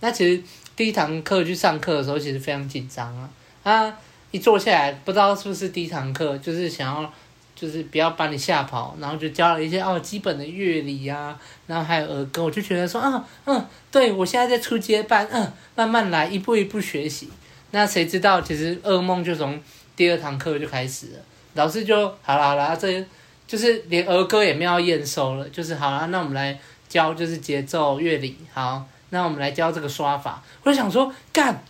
[0.00, 0.42] 那其实
[0.76, 3.30] 第一堂课去上课的时候，其实非常紧张啊。
[3.62, 3.98] 啊
[4.30, 7.12] 一坐下来，不知道是不是第一堂课，就是想要。
[7.60, 17.28] 就是不要把你吓跑，然后就教了一些哦基本的乐理呀、啊，然后还有儿歌，我就觉得说，嗯嗯，对我现在在初阶班，嗯，慢慢来，一步一步学习。
[17.72, 19.60] 那谁知道，其实噩梦就从
[19.96, 21.18] 第二堂课就开始了，
[21.54, 23.04] 老师就好了好了，这
[23.48, 26.56] 就是连儿歌也没有验收了，就是好了，那我们来
[26.88, 30.40] 教就是节奏乐理，好，那我们来教这个刷法。
[30.62, 31.64] 我就想说，干，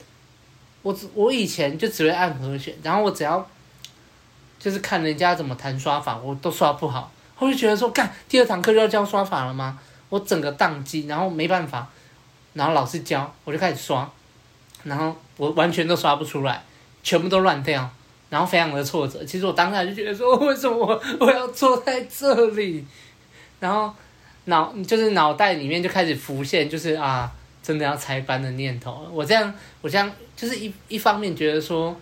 [0.82, 3.48] 我我以前就只会按和弦，然后我只要。
[4.58, 9.78] 就是看人家怎么弹刷法，我都刷不好，我就觉得说，干第二堂课就要教刷法了吗？
[10.08, 11.86] 我整个宕机，然后没办法，
[12.54, 14.10] 然后老师教，我就开始刷，
[14.82, 16.64] 然后我完全都刷不出来，
[17.02, 17.88] 全部都乱掉，
[18.30, 19.24] 然后非常的挫折。
[19.24, 22.84] 其实我当下就觉得说，为什么我我要坐在这里？
[23.60, 23.94] 然后
[24.46, 27.30] 脑就是脑袋里面就开始浮现，就是啊，
[27.62, 29.06] 真的要拆班的念头。
[29.12, 31.96] 我这样，我这样就是一一方面觉得说。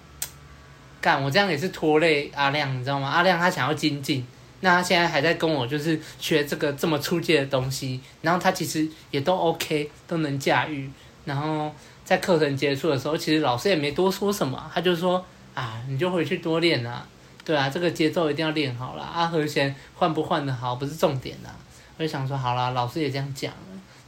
[1.06, 3.08] 干，我这样也是拖累阿亮，你知道吗？
[3.08, 4.26] 阿亮他想要精进，
[4.58, 10.90] 那他现在还在跟我就是学这个这么初阶的东西，然后他其实也都 OK，都能驾驭。
[11.24, 11.72] 然后
[12.04, 17.06] 在课程结束的时候，其实老师也没多说什么，他就说啊，你就回去多练啊，
[17.44, 21.54] 对啊，这个节奏一定要练好了啊，和弦换不换的好不是重点啊。
[21.96, 23.52] 我就想说，好啦，老师也这样讲，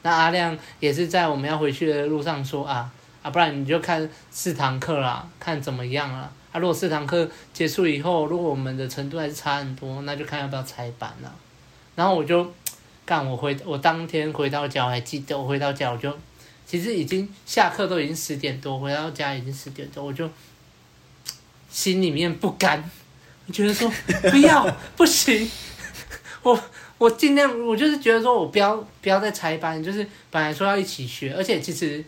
[0.02, 2.90] 那阿亮也是在我们要回去的路上说啊
[3.22, 11.34] 啊，不然你就看四堂课啦，看怎么样了如果四堂课结束以后，如果我们的程度还是差很多，那就看要不要拆班了。
[11.94, 12.52] 然后我就
[13.04, 16.16] 干，我回我当天回到家，还记得我回到家，我就
[16.66, 20.28] 其实已经下课都已经十点多，回到家已经十点多，我就
[21.70, 22.82] 心里面不甘，
[23.46, 23.90] 我觉得说
[24.30, 24.66] 不要
[24.96, 25.50] 不行，
[26.42, 26.60] 我。
[26.98, 32.04] 我尽量，我就是觉得说，我不要不要再拆班，就是本来说要一起学，而且其实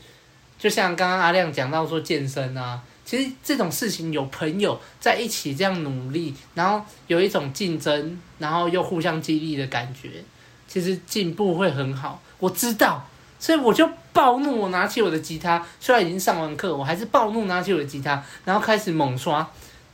[0.59, 10.23] 就像刚刚阿亮讲到说健身啊，其实这种事情有朋友在一起这样努力，然后有一种竞争，然后又互相激励的感觉，
[10.69, 12.23] 其实进步会很好。
[12.39, 13.05] 我知道，
[13.41, 19.45] 所以我就暴怒，我拿起我的吉他，虽然已经上完课，我还是暴怒拿起我的吉他，然后开始猛刷。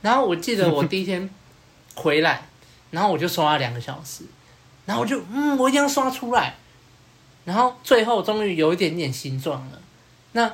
[0.03, 1.27] 然后我记得我第一天
[1.95, 2.47] 回来，
[2.91, 4.25] 然后我就刷了两个小时。
[4.85, 6.55] 然后我就嗯，我一定要刷出来，
[7.45, 9.81] 然后最后终于有一点点形状了。
[10.33, 10.53] 那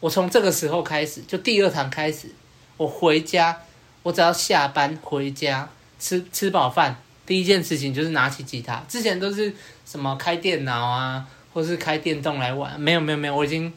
[0.00, 2.28] 我从这个时候开始，就第二堂开始，
[2.76, 3.56] 我回家，
[4.02, 8.82] 我只要下班回家吃吃饱饭，第一件事情就是拿起吉他。
[8.88, 9.52] 之前都是
[9.84, 13.72] 什么开电脑啊，或是开电动来玩，没有没有没有，我已经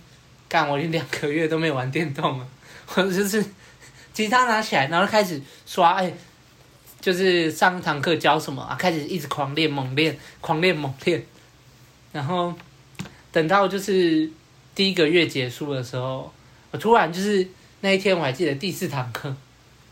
[0.47, 2.47] 干，我已经两个月都没有玩电动了。
[2.95, 3.45] 我就是
[4.13, 6.13] 吉他拿起来，然后开始刷，哎。
[7.01, 11.25] 就是上堂课教什么啊，开始一直狂练猛练，狂练猛练，
[12.11, 12.53] 然后
[13.31, 14.29] 等到就是
[14.79, 16.31] 第一个月结束的时候，
[16.71, 17.45] 我突然就是
[17.81, 19.35] 那一天我还记得第四堂课，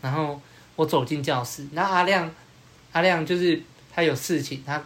[0.00, 0.40] 然后
[0.76, 2.34] 我走进教室，那阿亮，
[2.92, 3.60] 阿亮就是
[3.94, 4.82] 他有事情，他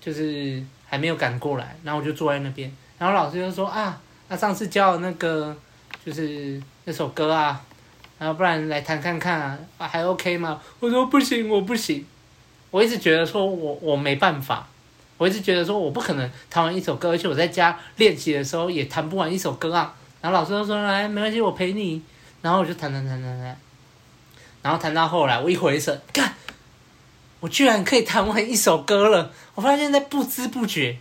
[0.00, 5.56] 就是还没有赶过来，然后我就坐在那边，然后老师就说啊，他上次教的那个
[6.04, 7.60] 就是那首歌啊。
[8.20, 9.40] 然后不然来弹看看
[9.78, 10.62] 啊，还 OK 吗？
[10.78, 12.06] 我说不行，我不行。
[12.70, 14.68] 我一直觉得说我我没办法，
[15.18, 19.94] 我一直觉得说我不可能弹完一首歌，而且我在家练习的时候也弹不完一首歌啊。
[20.20, 22.02] 然后老师就说来，没关系，我陪你。
[22.42, 23.58] 然后我就弹弹弹弹弹，
[24.62, 26.34] 然后弹到后来，我一回神，看，
[27.40, 29.32] 我居然可以弹完一首歌了。
[29.54, 30.96] 我发现在不知不觉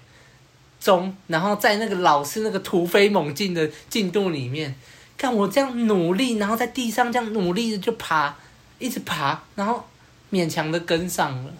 [0.79, 4.73] 中，然后在那个老师那个突飞猛进的进度里面。
[5.17, 8.35] 看我这样努力，然后在地上这样努力的就爬，
[8.79, 9.81] 一直爬，然后
[10.29, 11.53] 勉强的跟上了。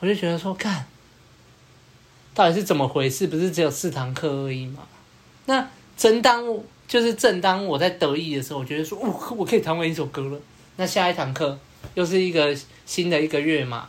[0.00, 0.84] 我就觉得说，看，
[2.34, 3.28] 到底是怎么回事？
[3.28, 4.82] 不是只有四堂课而已吗？
[5.46, 5.66] 那
[5.96, 6.44] 正当
[6.88, 10.38] 就是正当我在得意的时候，我觉得说，哦，我可以弹完一首歌了。
[10.76, 11.58] 那下一堂课
[11.94, 13.88] 又是一个新的一个月嘛，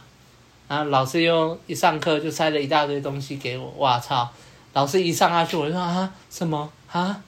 [0.67, 4.29] 然后老师又一上课就塞了一大堆东西给我，哇操！
[4.73, 7.21] 老师一上下去，我就说啊，什么啊？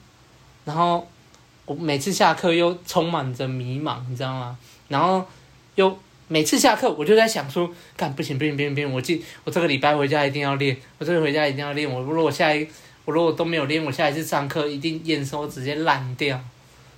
[0.64, 1.06] 然后。
[1.68, 4.56] 我每次下课又充满着迷茫，你知道吗？
[4.88, 5.22] 然后
[5.74, 8.92] 又每次下课，我就在想说，干不行不行不行不行！
[8.92, 11.90] 我记我这个礼拜回家一定要练，我这个回家一定要练。
[11.90, 12.68] 我如果下一
[13.04, 16.38] 我如果都没有练，我下一次上课一定验收直接烂掉。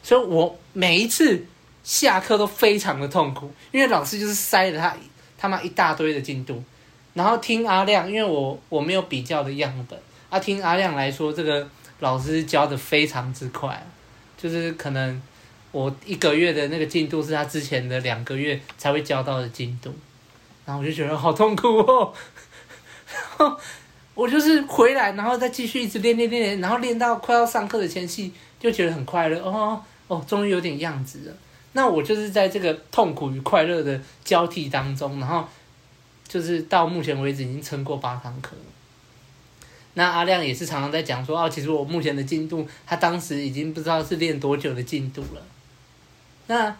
[0.02, 1.46] 所以我每一次
[1.84, 4.96] 下课都非常的痛苦，因为老师就是塞了他
[5.38, 6.62] 他妈一大堆的进度，
[7.14, 11.68] 然后听阿亮，因为我我没有比较的样本，啊听阿亮来说，这个
[12.00, 13.86] 老师教的非常之快。
[14.36, 15.20] 就是可能
[15.72, 19.94] 我一个月的那个进度是他之前的两个月才会交到的进度，
[20.66, 22.12] 然后我就觉得好痛苦哦。
[23.12, 23.60] 然后
[24.14, 31.34] 我就是回来，然后再继续一直练练练练，然后练到快要上课的前夕，就觉得很快乐哦哦，终于有点样子了。
[31.72, 35.46] 那我就是在这个痛苦与快乐的交替当中，然后
[36.26, 38.56] 就是到目前为止已经撑过八堂课。
[39.94, 45.42] 那阿亮也是常常在讲说，哦，其实我目前的进度，他当时已经不知道是练多久的进度了。
[46.50, 46.74] 那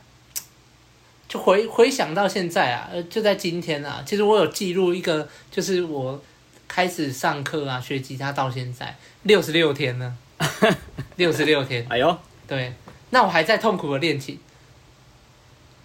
[1.29, 6.21] 就回回想到现在啊，就在今天啊，其实我有记录一个，就是我
[6.67, 10.19] 开始上课啊，学吉他到现在六十六天呢，
[11.15, 11.87] 六十六天。
[11.89, 12.75] 哎呦，对，
[13.11, 14.41] 那我还在痛苦的练琴，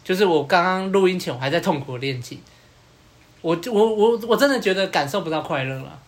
[0.04, 2.42] 就是我刚刚录音前我还在痛苦的练琴，
[3.42, 6.00] 我我我我真的觉得感受不到快乐了。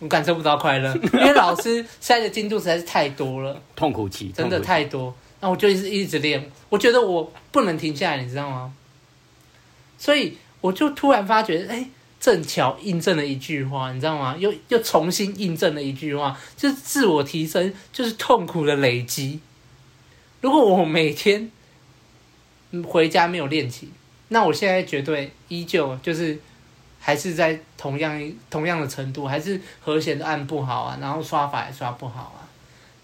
[0.00, 5.14] 我感受不到快乐，因为老师塞的进度实在是太多了， 痛苦期真的太多。
[5.42, 8.72] 那我就一直一直练，我觉得我不能停下来，你知道吗？
[9.98, 14.34] 所以我就突然发觉，哎，正巧印证了一句话，你知道吗？
[14.38, 19.40] 又又重新印证了一句话，就是自我提升就是痛苦的累积。
[20.40, 21.50] 如果我每天
[22.86, 23.92] 回家没有练琴，
[24.28, 26.40] 那我现在绝对依旧就是。
[27.04, 32.46] 还是在同样同样的程度，还是和弦都按不好啊，然后刷法也刷不好啊。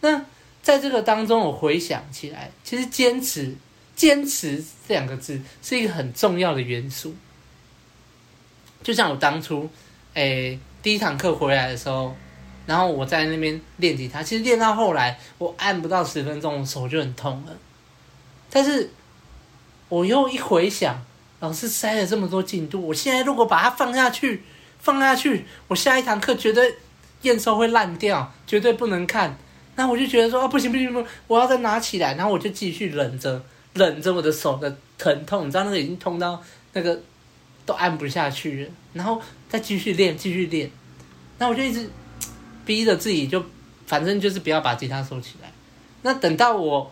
[0.03, 0.25] 那
[0.69, 3.57] 在这个当中，我回想起来，其实坚持、
[3.97, 7.15] 坚持这两个字是一个很重要的元素。
[8.83, 9.67] 就像我当初，
[10.13, 12.15] 诶，第一堂课回来的时候，
[12.67, 17.57] 然后我在那边练吉他，其实练到后来，我按不到十分钟，手就很痛了。
[18.51, 18.91] 但是，
[19.89, 21.03] 我又一回想，
[21.41, 24.43] 老师塞了这么多进度，我现在如果把它放下去，
[24.79, 26.75] 放下去，我下一堂课绝对
[27.23, 29.39] 验收会烂掉，绝对不能看。
[29.79, 33.41] 那我就觉得说，啊，不行不行不行，我要再拿起来，然后我就继续忍着，
[33.75, 36.43] 忍着我的手的疼痛，你知道那个已经痛到
[36.75, 37.01] 那个。
[37.69, 40.71] 都按不下去了，然后再继续练，继续练，
[41.37, 41.87] 那我就一直
[42.65, 43.45] 逼着自己，就
[43.87, 45.53] 反正就是不要把吉他收起来。
[46.01, 46.91] 那等到我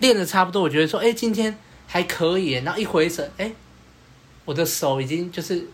[0.00, 3.52] 练的差不多，我觉得说，哎，今天还可以，然后一回神，哎，
[4.44, 5.68] 我的手已经就是，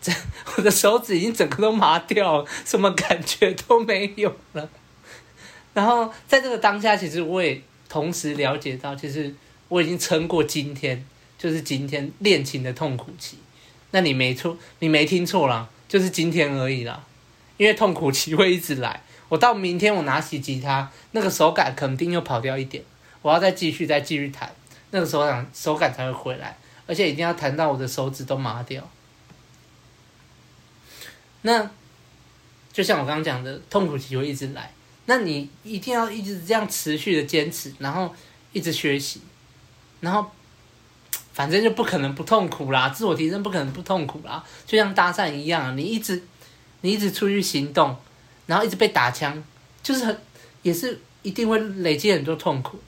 [0.00, 0.14] 整
[0.56, 4.70] 我的手指已经整个都麻掉了，什么感觉都没有了。
[5.74, 9.34] 然后在这个当下，其实我也同时了解到，其实
[9.68, 11.04] 我已经撑过今天，
[11.38, 13.38] 就是今天练琴的痛苦期。
[13.90, 17.04] 那你没错，你没听错啦，就是今天而已啦。
[17.58, 22.82] 因为痛苦期会一直来，我到明天我拿起吉他，那个手感肯定又跑掉一点，
[23.20, 24.50] 我要再继续再继续弹，
[24.90, 26.56] 那个手感手感才会回来，
[26.86, 28.90] 而且一定要弹到我的手指都麻掉。
[31.42, 31.70] 那
[32.72, 34.72] 就像我刚刚讲的，痛苦期会一直来，
[35.06, 38.14] 那你一定要一直这样持续的坚持，然后
[38.52, 39.20] 一直学习，
[40.00, 40.30] 然后。
[41.34, 46.22] 反正就不可能不痛苦啦，自我提升不可能不痛苦啦，就像搭讪一样，你一直
[46.82, 47.96] 你一直出去行动，
[48.44, 49.42] 然后一直被打枪，
[49.82, 50.20] 就是很
[50.60, 52.78] 也是一定会累积很多痛苦。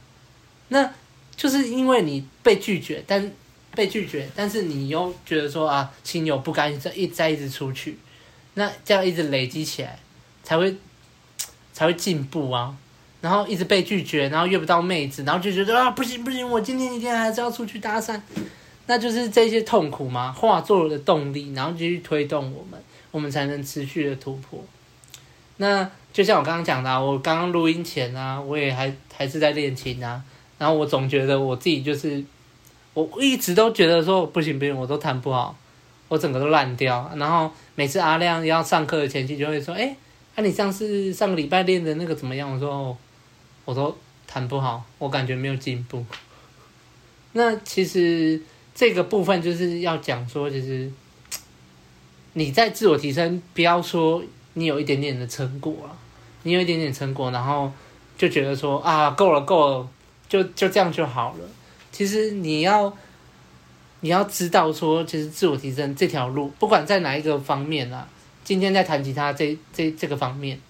[0.69, 0.93] 那
[1.35, 3.33] 就是因为你被拒绝，但
[3.75, 7.99] 被拒绝，但是你又觉得说啊，心有不甘，再一再一直出去，
[8.53, 9.99] 那这样一直累积起来，
[10.43, 10.77] 才会
[11.75, 12.75] 才会进步啊。
[13.21, 18.21] 然后一直被拒绝，然后约不到妹子，然后就觉得啊，不行不行，我今天一天还是要出去搭讪，
[18.87, 22.79] 那就是这些痛苦嘛，化作了动力，然后继续推动我们，
[23.11, 24.63] 我们才能持续的突破。
[25.57, 30.23] 那就像我刚刚讲的，我刚刚录音前啊，我也还还是在练琴啊，
[30.59, 32.23] 然后我总觉得我自己就是，
[32.93, 35.57] 我一直都觉得说不行不行，我都弹不好，
[36.09, 37.11] 我整个都烂掉。
[37.17, 39.97] 然后每次阿亮要上课的前期就会说，哎，
[40.37, 42.53] 那你上次上个礼拜练的那个怎么样？
[42.53, 42.97] 我说。
[43.67, 46.05] 我都弹不好，我感觉没有进步。
[47.33, 48.39] 那其实
[48.75, 50.93] 这个部分就是要讲说，其实
[52.35, 55.97] 你在自我提升，不要说你有一点点的成果啊，
[56.43, 57.73] 你有一点点成果，然后
[58.19, 59.89] 就觉得说啊，够了够了，
[60.29, 61.49] 就就这样就好了。
[61.91, 62.95] 其实你要
[64.01, 68.07] 你要知道说，其实自我提升这条路，不管在哪一个方面啊，
[68.45, 70.61] 今天在弹吉他这这这个方面。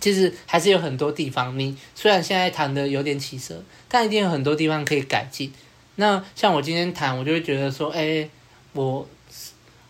[0.00, 5.52] 其实还是有很多地方，你虽然现在弹的有点起色，但一定有很多地方可以改进。
[5.96, 8.26] 那像我今天弹，我就会觉得说，哎，
[8.72, 9.06] 我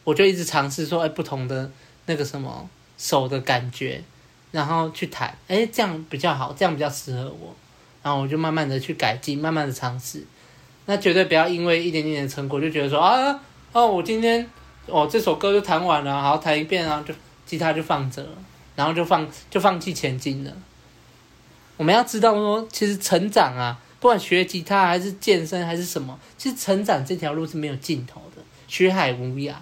[0.03, 1.71] 我就一直尝试说，哎，不同的
[2.07, 4.03] 那个什么手的感觉，
[4.51, 7.55] 然后去弹，哎，这样比较好，这样比较适合我。
[8.03, 10.27] 然后我就慢慢的去改进，慢慢的尝试。
[10.87, 14.45] 那绝对不要因为一点点的成果就觉得说，啊，哦，我今天
[14.87, 17.15] 哦这首歌就弹完了，然后，弹一遍啊，就
[17.47, 18.31] 吉他就放着了。
[18.75, 20.51] 然后就放就放弃前进了。
[21.77, 29.53] 我们要知道说，其实成长啊，不管学吉他还是健身还是什么，其实成长这条路是没有尽头的，学海无涯。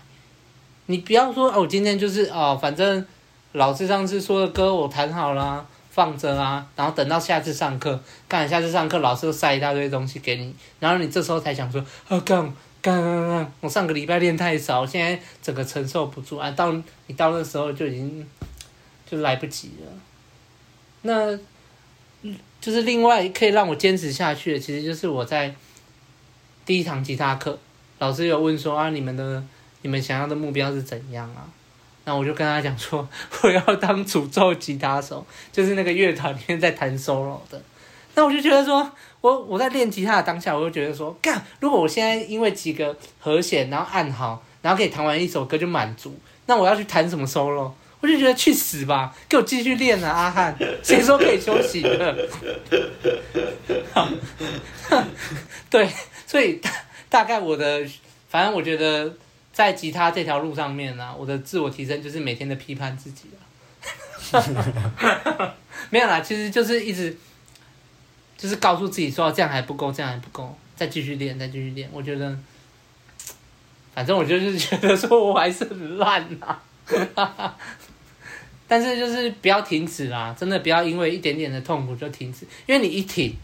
[0.87, 3.05] 你不要说哦，今天就是哦，反正
[3.53, 16.73] 老师上次说的歌我弹好了，放着啊，然后等到下次上课，干下次上课老师又塞一大堆东西给你，然后你这时候才想说，啊干干干干，我上个礼拜练太少，现在整个承受不住啊，到
[17.07, 18.27] 你到那时候就已经。
[19.11, 19.93] 就来不及了，
[21.03, 21.37] 那，
[22.61, 25.53] 就是另外可以让我坚持下去的，其实就是我在
[26.65, 27.59] 第一堂吉他课，
[27.99, 29.43] 老师有问说啊，你们的
[29.83, 31.49] 你们想要的目标是怎样啊？
[32.05, 33.09] 那我就跟他讲说，
[33.43, 37.61] 我要当主奏吉他手，就是那个乐团里面在弹 solo 的。
[38.15, 47.73] 那我就觉得说，我我在练吉他的当下，我就觉得说，干，如果我现在因为几个和弦，然后按好，然后可以弹完一首歌就满足，那我要去弹什么 solo？
[48.01, 52.29] 我就觉得去死吧，给我继续练啊，阿汉，谁说可以休息的？
[55.69, 55.87] 对，
[56.27, 56.71] 所以大
[57.11, 57.87] 大概我的，
[58.29, 59.15] 反正我觉得
[59.53, 63.25] 在吉他这条路上面呢、啊，我的自我提升就是每天的批判自己
[65.91, 67.15] 没有啦，其实就是一直
[68.41, 71.87] 就是告诉自己说这样还不够，这样还不够，再继续练，再继续练。
[71.93, 72.35] 我觉得，
[73.95, 76.59] 反正我就是觉得说我还是很烂呐、
[77.17, 77.55] 啊。
[78.67, 83.35] 但是就是不要停止啦，真的不要因为一点点的痛苦就停止，因为你一停，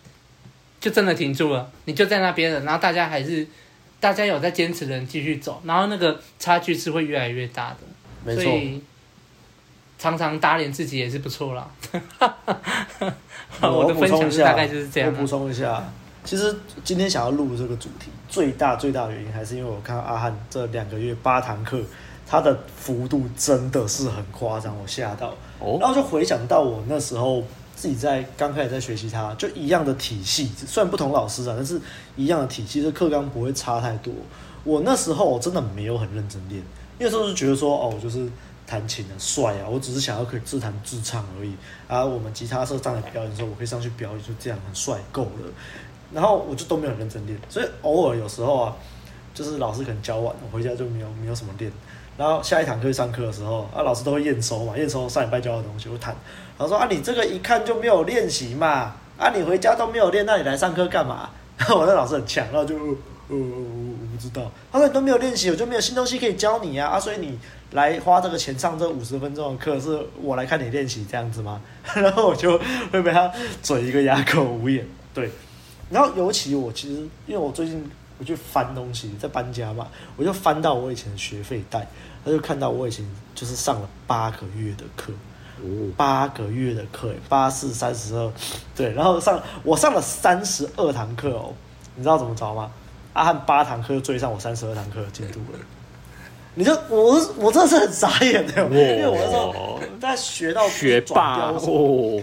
[0.80, 3.46] 就真的停住了，你就在那边了，然后大家还是
[4.00, 7.78] 大家有在坚持的人继续走，然后那个差距是会越来越大的，
[8.24, 8.44] 没错。
[8.44, 8.80] 所以
[9.98, 11.68] 常常打脸自己也是不错啦。
[13.62, 15.10] 我的分享大概就是这样。
[15.10, 15.82] 我补充一下，
[16.24, 21.80] 其实今天想要录这个主题，最大最大的原因还是因为我看阿汉这两个月八堂课，
[22.28, 25.34] 他的幅度真的是很夸张，我吓到。
[25.80, 27.42] 然后就回想到我那时候
[27.74, 31.80] 自己在刚开始在学习它，就一样的体系，虽然不同老师啊，但是
[32.16, 34.12] 一样的体系，这课纲不会差太多。
[34.64, 36.62] 我那时候我真的没有很认真练，
[36.98, 38.28] 那时候是觉得说，哦，就是。
[38.66, 39.68] 弹琴的帅啊！
[39.70, 41.54] 我只是想要可以自弹自唱而已
[41.86, 42.04] 啊！
[42.04, 45.52] 我们吉他社上来表演的时候，我可以上去表演，就这样很帅够了。
[46.12, 48.76] 然后我就都没有认真练，所以偶尔有时候啊，
[49.32, 51.70] 就是老师可能教完，我回家就没有没有什么练。
[52.16, 56.14] 然后下一堂课上课的时候啊，老师都会验收嘛，验收上礼拜教的东西我弹。
[56.58, 61.30] 然后说啊，你这个一看就没有练习嘛，啊，你回家都没有练，那你来上课干嘛？
[61.56, 62.86] 然后我那老师很强，然后就呃
[63.28, 67.38] 我我不知道，他说你都没有练习，我就没有新东西可以教你啊啊，所以你。
[67.76, 71.60] 来花这个钱上这五十分钟的课，是我来看你练习这样子吗？
[71.94, 72.58] 然后我就
[72.90, 73.30] 会被他
[73.62, 74.84] 嘴一个哑口无言。
[75.12, 75.30] 对，
[75.90, 77.84] 然后尤其我其实因为我最近
[78.18, 81.86] 我去翻东西，在搬家嘛，我就翻到我以前的学费袋，
[82.24, 85.12] 他就看到我以前就是上了八个月的课，
[85.98, 88.32] 八个月的课，八四三十二，
[88.74, 91.52] 对，然后上我上了三十二堂课哦，
[91.94, 92.70] 你知道怎么着吗？
[93.12, 95.58] 阿汉八堂课追上我三十二堂课的进度了。
[96.56, 102.20] 你就我我真的是很傻眼的，因为我那时候在学到学霸哦，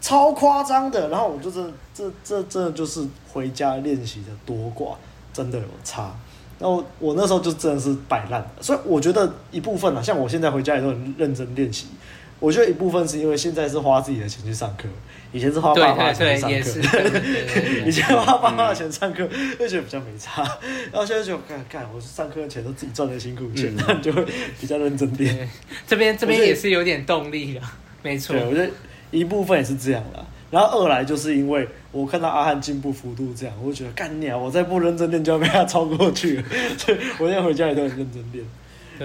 [0.00, 1.08] 超夸张的。
[1.08, 4.94] 然后我就这这真的就是回家练习的多寡
[5.32, 6.14] 真的有差。
[6.58, 11.86] 然后我那时候就真的是摆烂，所以我觉得一部分啊，像我现在回家也都很认真练习。
[12.40, 14.88] 我觉得一部分是因为现在是花自己的钱去上课，
[15.30, 16.70] 以前是花爸妈的钱上课。
[17.86, 19.28] 以前花爸妈的钱上课，
[19.58, 20.42] 就觉得比较没差。
[20.90, 24.24] 然后现在就看看，我上课的钱都自己赚的辛苦钱，那、嗯、就会
[24.58, 25.46] 比较认真点。
[25.86, 27.60] 这边这边也是有点动力的，
[28.02, 28.34] 没错。
[28.34, 28.70] 对，我觉得
[29.10, 30.24] 一部分也是这样啦。
[30.50, 36.44] 然后二来就是因为我看到阿汉进步幅度这样，我就觉得干鸟，我再不认真练就要被他超过去了。
[36.78, 38.42] 所以我现在回家也都很认真练。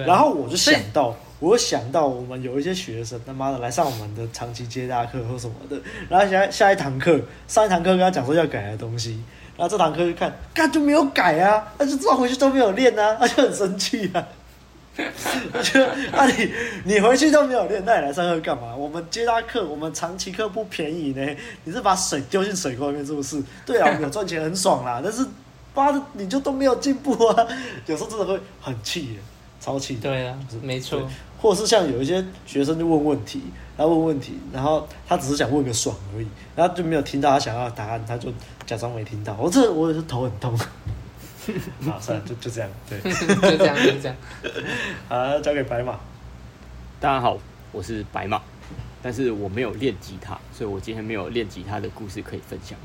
[0.07, 1.13] 然后我就想到。
[1.39, 5.77] 我想到我们有一些学生他妈的来上我们的长期接搭课或什么的，
[6.09, 9.21] 然后下下一堂课上一堂课跟他讲说要改的东西，
[9.57, 14.25] 然后这堂课就看，看就没有改啊，那就知道回去都没有练啊， 他就很生气啊。
[14.97, 16.53] 我觉得啊你
[16.85, 18.73] 你回去都没有练，那你来上课干嘛？
[18.73, 23.43] 我们接搭课，我们长期课不便宜呢，你是把水丢进水沟里面是不是？
[23.65, 25.25] 对啊，我们有赚钱很爽啦，但是
[25.73, 27.45] 妈的你就都没有进步啊，
[27.87, 29.19] 有时候真的会很气耶。
[29.65, 29.95] 超气！
[29.95, 31.09] 对啊，没错。
[31.41, 33.41] 或者是像有一些学生就问问题，
[33.75, 38.31] 他问问题，然后他只是想问个爽而已，然后就没有听到他想要的答案，他就
[38.67, 39.35] 假装没听到。
[39.39, 40.55] 我这我也是头很痛。
[41.81, 44.15] 好，算了，就就这样，对， 就这样，就这样。
[45.09, 45.99] 好，交给白马。
[46.99, 47.35] 大家好，
[47.71, 48.39] 我是白马，
[49.01, 52.77] 但是我没有练吉他，所以我今天没有练吉他的故事可以分享。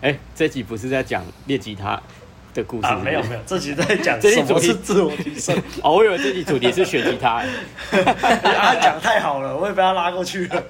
[0.00, 2.00] 哎、欸，这集不是在讲练吉他。
[2.54, 5.56] 的故事啊、没有没有，这集在讲 什么是自我提升。
[5.82, 7.42] 哦，我以为这集主题是学吉他。
[7.90, 10.62] 他讲太好了，我也被他拉过去了。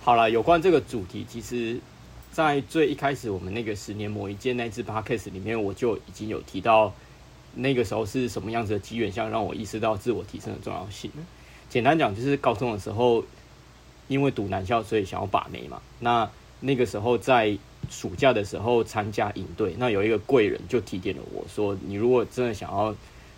[0.00, 1.78] 好了，有关这个主题，其实，
[2.32, 6.92] 在最一开始我们那个十年磨一剑那支 podcast 里面，我就已经有提到，
[7.54, 11.10] 那个时候是什么样子的机缘，像让我意识到自我提升的重要性。
[11.68, 13.24] 简单讲，就是高中的时候，
[14.08, 15.82] 因为读男校，所以想要把妹嘛。
[16.00, 17.58] 那那个时候在。
[17.94, 22.92] 暑假的时候参加营队，那有一个贵人就提点了我说：“你如果真的想要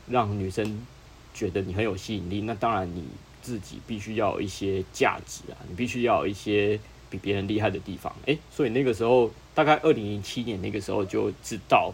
[0.08, 0.86] 让女生
[1.34, 3.04] 觉得你很有吸引力，那当然你
[3.42, 6.80] 自己必须要有一些价值啊，你必须要有一些
[7.10, 11.92] 比别人厉害的地方。”诶，所以那个时候大概二零零七年那个时候就知道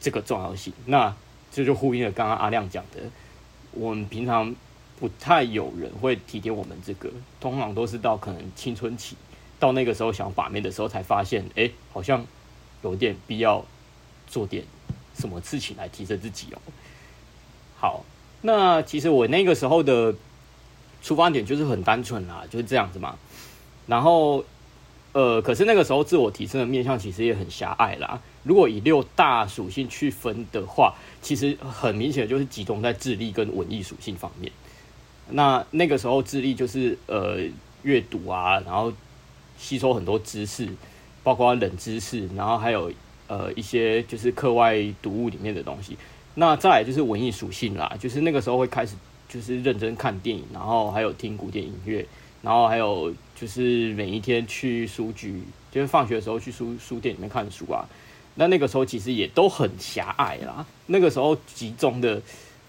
[0.00, 0.72] 这个重要性。
[0.86, 1.14] 那
[1.52, 3.02] 这就呼应了刚刚阿亮讲的，
[3.72, 4.56] 我们平常
[4.98, 9.14] 不太有人会提点我们这个，通常都是到可能青春期。
[9.58, 12.26] 到那个时候想把妹的时候，才发现，哎、好像
[12.82, 13.64] 有点必要
[14.26, 14.64] 做点
[15.18, 16.58] 什么事情来提升自己哦。
[17.78, 18.04] 好，
[18.42, 20.14] 那其实我那个时候的
[21.02, 23.16] 出发点就是很单纯啦，就是这样子嘛。
[23.86, 24.44] 然后，
[25.12, 28.20] 呃，可是那个时候自我提升的面向其实也很狭隘啦。
[28.42, 34.52] 如果以六大属性去分的话，其实很明显就是集中在智力跟文艺属性方面。
[35.30, 37.38] 那那个时候智力就是呃
[37.82, 38.92] 阅读啊，然后。
[39.58, 40.68] 吸收很多知识，
[41.22, 42.92] 包括冷知识，然后还有
[43.28, 45.96] 呃一些就是课外读物里面的东西。
[46.34, 48.94] 那再来就是文艺属性啦，就是那个时候会开始
[49.28, 52.06] 就是认真看电影，然后还有听古典音乐，
[52.42, 55.42] 然后还有就是每一天去书局，
[55.72, 57.88] 就是放学的时候去书书店里面看书啊。
[58.34, 62.20] 那那个时候其实也都很狭隘啦，那个时候集中的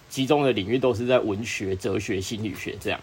[0.08, 2.98] 集中的领域都是在文学、哲学、心理学这样。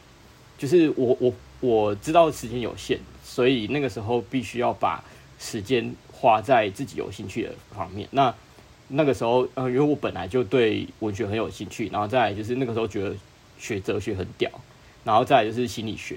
[0.57, 2.99] 就是我我我知道时间有限，
[3.35, 5.03] 所以那个时候必须要把
[5.41, 8.09] 时间花在自己有兴趣的方面。
[8.12, 8.32] 那
[8.87, 13.12] 那个时候，呃，因为我本来就对文学很有兴趣，然后再来就是那个时候觉得
[13.59, 14.49] 学哲学很屌，
[15.03, 16.16] 然后再来就是心理学。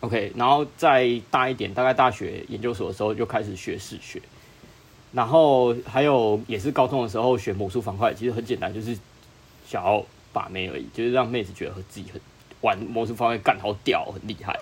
[0.00, 4.22] OK，然后再大一点，大概大学研究所的时候就开始学史学。
[5.12, 8.96] 然后还有也是高中的时候学魔术方块，其实很简单，就是
[9.68, 10.02] 想要
[10.32, 12.18] 把妹而已，就是让妹子觉得和自己很
[12.62, 14.58] 玩魔术方块干好屌，很厉害。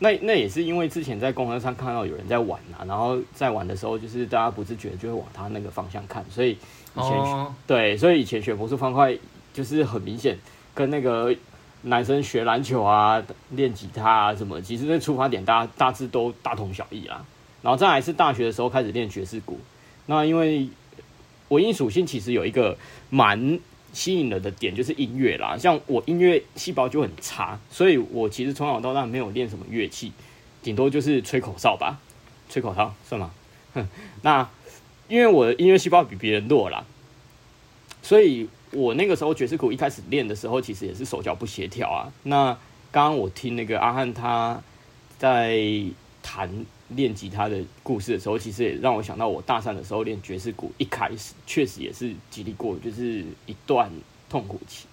[0.00, 7.48] 那那也是因为之前在公车上看到有人在玩啊，然后在玩的时候，就是大家不自觉就会往他那个方向看，所以以前、oh.
[7.66, 9.16] 对，所以以前学魔术方块
[9.52, 10.38] 就是很明显
[10.74, 11.34] 跟那个
[11.82, 17.24] 男生学篮球啊、练吉他啊什么，其实那出发点大大致都大同小异啦。
[17.60, 19.58] 然后再来是大学的时候开始练爵士鼓，
[20.06, 20.68] 那因为
[21.48, 22.76] 文艺属性其实有一个
[23.10, 23.58] 蛮
[23.92, 30.12] 吸引了的点就是音乐啦，像我音乐细胞就很差，所以我其实从小到大没有练什么乐器，
[30.62, 31.98] 顶多就是吹口哨吧，
[32.48, 33.30] 吹口哨算吗？
[33.74, 33.88] 哼，
[34.22, 34.48] 那
[35.08, 36.84] 因为我的音乐细胞比别人弱啦，
[38.02, 42.12] 所以我那个时候爵士鼓一开始练的时候，其实也是手脚不协调啊。
[42.24, 42.52] 那
[42.90, 44.62] 刚刚我听那个阿汉他
[45.18, 45.58] 在
[46.28, 46.66] 弹。
[46.96, 53.90] 练吉他的故事的时候，其实也让我想到我大三的时候练爵士鼓，一开始确实也是经历过，就是一段
[54.30, 54.86] 痛苦期。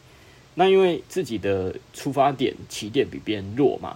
[0.55, 3.95] 那因为自己的出发点起点比别人弱嘛，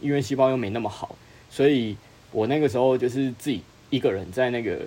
[0.00, 1.14] 因为细胞又没那么好，
[1.50, 1.94] 所以
[2.32, 3.60] 我那个时候就是自己
[3.90, 4.86] 一个人在那个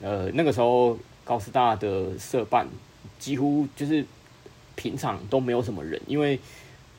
[0.00, 2.68] 呃那个时候高师大的社办，
[3.18, 4.06] 几乎就是
[4.76, 6.38] 平常都没有什么人，因为。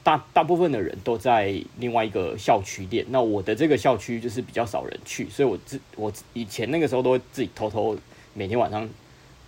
[0.04, 7.98] 大大部分的人都在另外一个校区练，那我的这个校区就是比较少人去，所以我自我以前那个时候都会自己偷偷
[8.34, 8.90] 每天晚上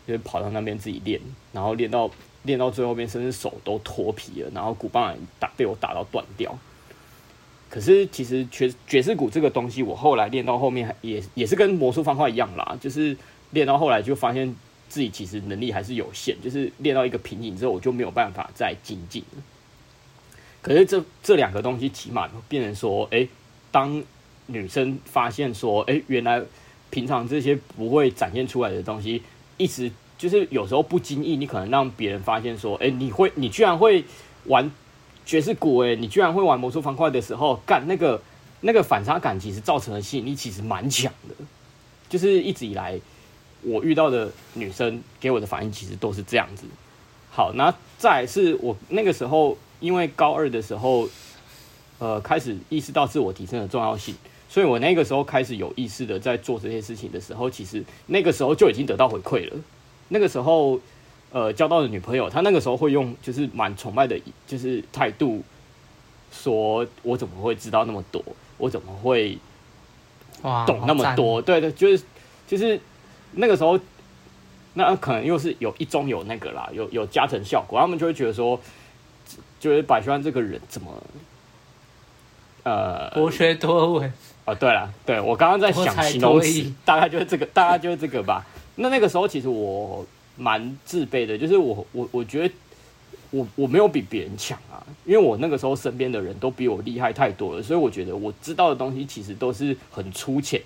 [0.05, 1.19] 就跑到那边自己练，
[1.53, 2.11] 然后练到
[2.43, 6.55] 练到最后边，甚至手都脱皮了，然后鼓棒打被我打到断掉。
[7.69, 13.15] 可是其实爵爵士鼓这个东西，我后来练到后面也也是跟魔术方块一样啦，就是
[13.51, 14.53] 练到后来就发现
[14.89, 19.43] 自己其实能力还是有限，就是练到一个瓶颈之后，我就没有办法再精进了。
[20.61, 23.27] 可是这这两个东西起码变成说，哎、
[23.71, 24.03] 当
[24.45, 26.39] 女生发现说，哎、原来
[26.91, 29.23] 平常这些不会展现出来的东西，
[29.57, 34.05] 一直就是有时候不经意，你可能让别人发现说，哎、你会，你居然会
[34.45, 34.69] 玩
[35.25, 38.21] 爵士鼓，哎，你居然会玩魔术方块的时候，干那个
[38.59, 41.33] 那个反差感，其实造成的吸引力其实蛮强的。
[42.07, 42.99] 就是一直以来
[43.63, 46.65] 我遇到的女生给我的反应，其实都是这样子。
[47.31, 49.57] 好，那再是我那个时候。
[49.81, 51.09] 因为高二的时候，
[51.99, 54.15] 呃，开始意识到自我提升的重要性，
[54.47, 59.57] 所以我那个时候开始有意识的在做这些事情的时候，其实那个时候就已经得到回馈了。
[60.09, 60.79] 那个时候，
[61.31, 65.43] 呃，交到的女朋友，她那个时候会用就是蛮崇拜的，就是态度，
[66.31, 68.23] 说我怎么会知道那么多？
[68.57, 69.37] 我怎么会
[70.67, 71.41] 懂那么多？
[71.41, 72.03] 对对，就是
[72.47, 72.79] 就是
[73.31, 73.79] 那个时候，
[74.75, 78.59] 那可能又是有一中有那个啦，有有加成效果，他们就会觉得说。
[79.59, 81.03] 就是百川这个人怎么，
[82.63, 84.13] 呃，博学多闻
[84.45, 88.45] 哦，对了，对我刚刚在想形容词，大概就是这个，大概就是这个吧。
[88.75, 90.05] 那那个时候其实我
[90.37, 92.53] 蛮自卑的，就是我我我觉得
[93.29, 100.61] 我我没有比别人强啊，因为我那个时候身边的人都比我厉害太多了，所以我觉得我知道的东西其实都是很粗浅，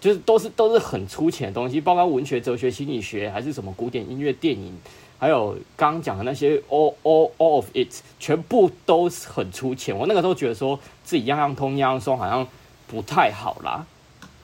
[0.00, 4.76] 就是都是都是很粗浅的东西，包括文学、哲学、心理学，还是什么古典音乐、电影。
[5.20, 9.94] 还有刚刚讲的那些，all all all of it，全部都是很出钱。
[9.94, 12.48] 我那个时候觉得说自己样样通样样松，好像
[12.88, 13.84] 不太好啦。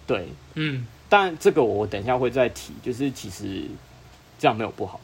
[0.07, 3.64] 对，嗯，但这个我等一下会再提，就是其实
[4.39, 5.01] 这样没有不好。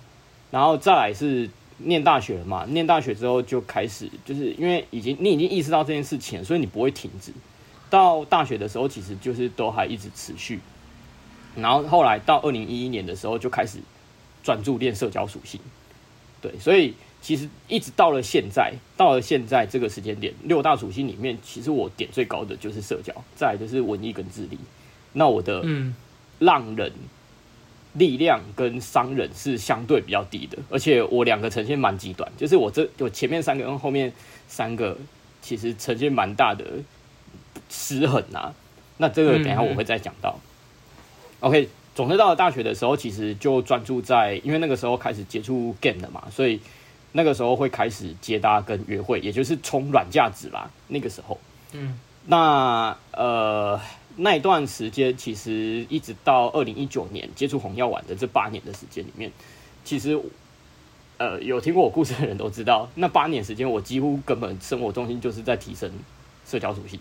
[0.50, 1.48] 然后再来是
[1.78, 7.32] 念大学了嘛，念大学之后就开始，就是因为已经你已经意识到这件事情，所以你不会停止。
[7.88, 10.60] 到大学的时候，其实就是都还一直持续。
[11.56, 13.78] 然后后来到二零一一年的时候，就开始。
[14.42, 15.60] 专注练社交属性，
[16.40, 24.58] 对，所以其实一直到了现在，到了现在这个时间点，六大属性里面，其实我点最高的就是社交，再来就是文艺跟智力。
[25.12, 25.64] 那我的
[26.40, 26.92] 浪人
[27.92, 34.12] 力量跟商人是相对比较低的，而且我两个呈现蛮极端，就是我这我前面三个跟后面
[34.48, 34.98] 三个
[35.40, 36.64] 其实呈现蛮大的
[37.70, 38.52] 失衡啊。
[38.96, 40.38] 那这个等一下我会再讲到。
[41.40, 41.68] OK。
[41.94, 46.58] 总之，到了大学的时候，其实就专注在，因为那个时候开始接触 game 了嘛，所以
[47.12, 50.70] 那个时候会开始接搭跟约会，也就是充软价值啦。
[50.88, 51.38] 那个时候，
[51.72, 53.78] 嗯，那呃
[54.16, 59.30] 那一段时间，其实一直到二零一九年接触红药丸的这八年的时间里面，
[59.84, 60.18] 其实
[61.18, 65.90] 呃有听过我故事的人都知道，那八年时间我几乎根本生活重心就是在提升
[66.46, 66.98] 社交属性。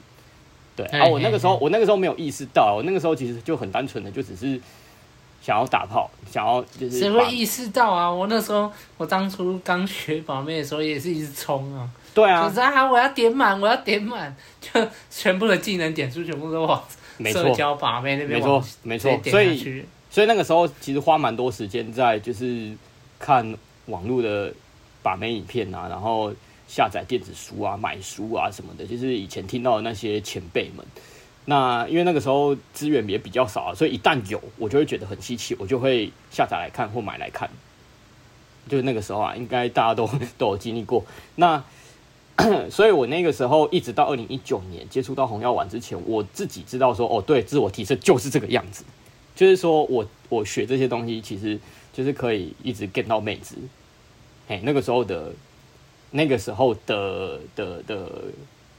[0.76, 4.60] 对，啊，我那个时候我那个时候没有意识到，我那个时候其实就很单纯的就只是。
[5.42, 8.10] 想要打炮，想要就是谁会意识到啊？
[8.10, 11.90] 我那时候，我当初刚学把妹的时候，也是一直冲啊。
[12.14, 16.84] 对啊，就是啊，我要点满，我要点满，就全部的技能点数全部都往
[17.26, 18.40] 社交把妹那边。
[18.40, 19.20] 没错，没错。
[19.32, 22.72] 所以，所以那个时候其实花蛮多时间在就是
[23.18, 24.54] 看网络的
[25.02, 26.32] 把妹影片啊，然后
[26.68, 30.86] 下载电子书啊，买书啊什么的，就是以前听到的那些前辈们。
[31.46, 37.50] 那因为那个时候资源也比较少啊，所以一旦有，我就会觉得很稀奇，我就会下载来看或买来看。
[38.70, 41.04] 就是那个时候啊，应该大家都 都有经历过。
[41.36, 41.64] 那
[42.70, 48.84] 所以，我那个时候一直到二零一九年接触到红药丸之前，我自己知道说，哦，对，自我提升就是这个样子，
[49.36, 51.60] 就是说我我学这些东西，其实
[51.92, 53.56] 就是可以一直 get 到妹子。
[54.48, 55.34] 哎，那个时候的
[56.12, 58.10] 那个时候的的的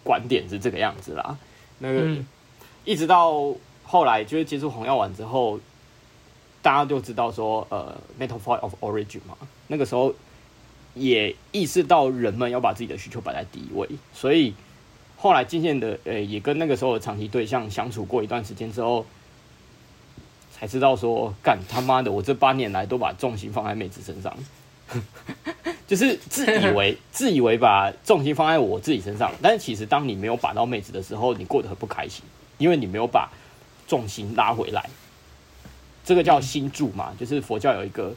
[0.05, 1.37] 观点是这个样子啦，
[1.81, 2.17] 那个。
[2.85, 3.55] 一直到
[3.85, 5.59] 后来，就是接触红药丸之后，
[6.63, 9.37] 大家就知道说，呃，metaphor of origin 嘛，
[9.69, 10.15] 那个时候
[10.95, 14.55] 也意识到人们要把自己的需求摆在第一位，所以
[15.17, 19.07] 后来渐渐的，呃，也跟那个时候的长期对象相处过一段时间之后，
[20.53, 24.37] 才知道说，干他妈的，我这八年来都把重心放在妹子身上，
[25.87, 32.25] 就是自以为 自以为把重心放在我自己身上，但是其实当你没有把到妹子的时候，你过得很不开心。
[32.63, 33.29] 因为你没有把
[33.89, 34.89] 重心拉回来，
[36.05, 38.15] 这个叫心住嘛，就是佛教有一个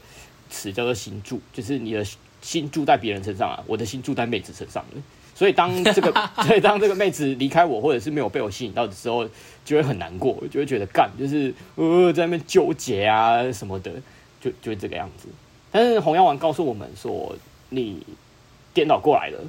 [0.52, 2.06] 词叫做心住，就是你的
[2.44, 5.02] 心住在别人身上啊，我的心住在妹子身上了。
[5.34, 6.14] 所以当这个，
[6.46, 9.28] 所以当这个妹子离开我，或者是没有被我吸引到的时候，
[9.66, 13.92] 就会很难过，就会觉得干，就是呃在那边纠结啊什么的，
[14.40, 15.28] 就就会这个样子。
[15.72, 17.36] 但是红药丸告诉我们说，
[17.70, 18.06] 你
[18.76, 19.40] 颠倒过来了，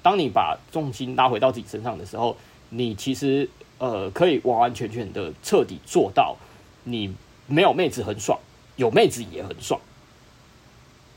[0.00, 2.36] 当你把重心拉回到自己身上的时候，
[2.70, 3.50] 你其实。
[3.82, 6.36] 呃，可以完完全全的彻底做到，
[6.84, 7.12] 你
[7.48, 8.38] 没有妹子很爽，
[8.76, 9.80] 有妹子也很爽。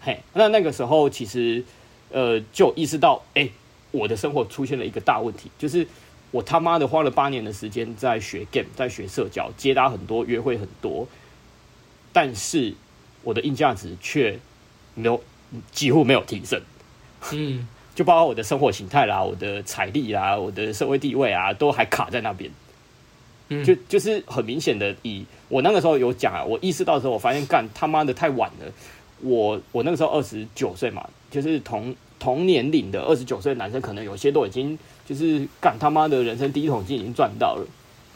[0.01, 1.63] 嘿，那那个时候其实，
[2.09, 3.47] 呃，就意识到，哎、
[3.91, 5.87] 我的生活出现了一个大问题，就是
[6.31, 11.07] 我他妈的花了八年的时间在学 game，在学社交，接搭很多，约会很多，
[12.11, 12.73] 但是
[13.21, 14.39] 我的硬价值却
[14.95, 15.23] 没有，
[15.71, 16.59] 几乎没有提升。
[17.31, 17.67] 嗯。
[17.95, 22.51] 就包括我的生活形态啦，我的财力啦，我的社会地位啊，都还卡在那边。
[23.47, 28.71] 嗯，就就是很明显的，以我那个时候有讲啊，我意识到的时候，我发现干他妈的太晚了。
[29.21, 37.65] 我我那个时候二十九岁嘛，就是同同年龄的二十九岁男生，可能有些都已经就是干他妈的人生第一桶金已经赚到了，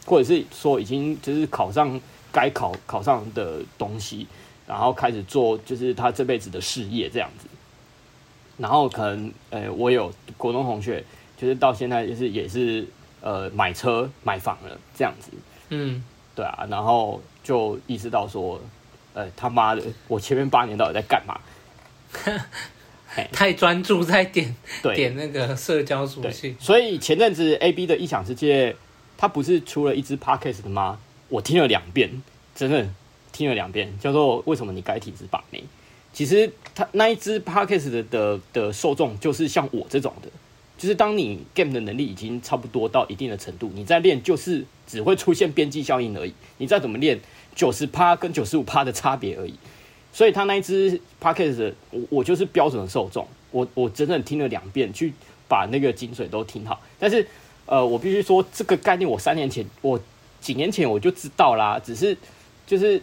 [0.04, 1.98] 或者是说已经就是考上
[2.30, 4.26] 该考考上的东西，
[4.66, 7.46] 然后开始做就是他这辈子的事业这样子。
[8.60, 11.02] 然后可能，呃、欸，我有国中同学，
[11.36, 12.86] 就是到现在就是也是，
[13.22, 15.30] 呃，买车买房了这样子，
[15.70, 16.04] 嗯，
[16.34, 18.60] 对啊，然后就意识到说，
[19.14, 21.40] 呃、欸，他妈的，我前面八年到底在干嘛？
[23.32, 26.54] 太专注在点对点那个社交属性。
[26.60, 28.76] 所以前阵子 A B 的异想世界，
[29.16, 31.00] 他不是出了一支 Podcast 的吗？
[31.28, 32.22] 我听了两遍，
[32.54, 32.88] 真的
[33.32, 35.64] 听了两遍，叫做为什么你该体质把妹。
[36.12, 40.28] 其实他那一支 Podcast 的的的受众就是像我这种的，
[40.76, 46.34] 就是当你 game 的能力已经差不多到一定的程度，你在练就是只会出现边际效应而已。
[46.58, 47.20] 你再怎么练，
[47.54, 49.54] 九十趴跟九十五趴的差别而已。
[50.12, 53.28] 所以他那一支 Podcast，我我就是标准的受众。
[53.52, 55.12] 我我整整听了两遍，去
[55.48, 56.80] 把那个精髓都听好。
[56.98, 57.24] 但是
[57.66, 60.00] 呃，我必须说这个概念，我三年前我
[60.40, 62.16] 几年前我就知道啦，只是
[62.66, 63.00] 就是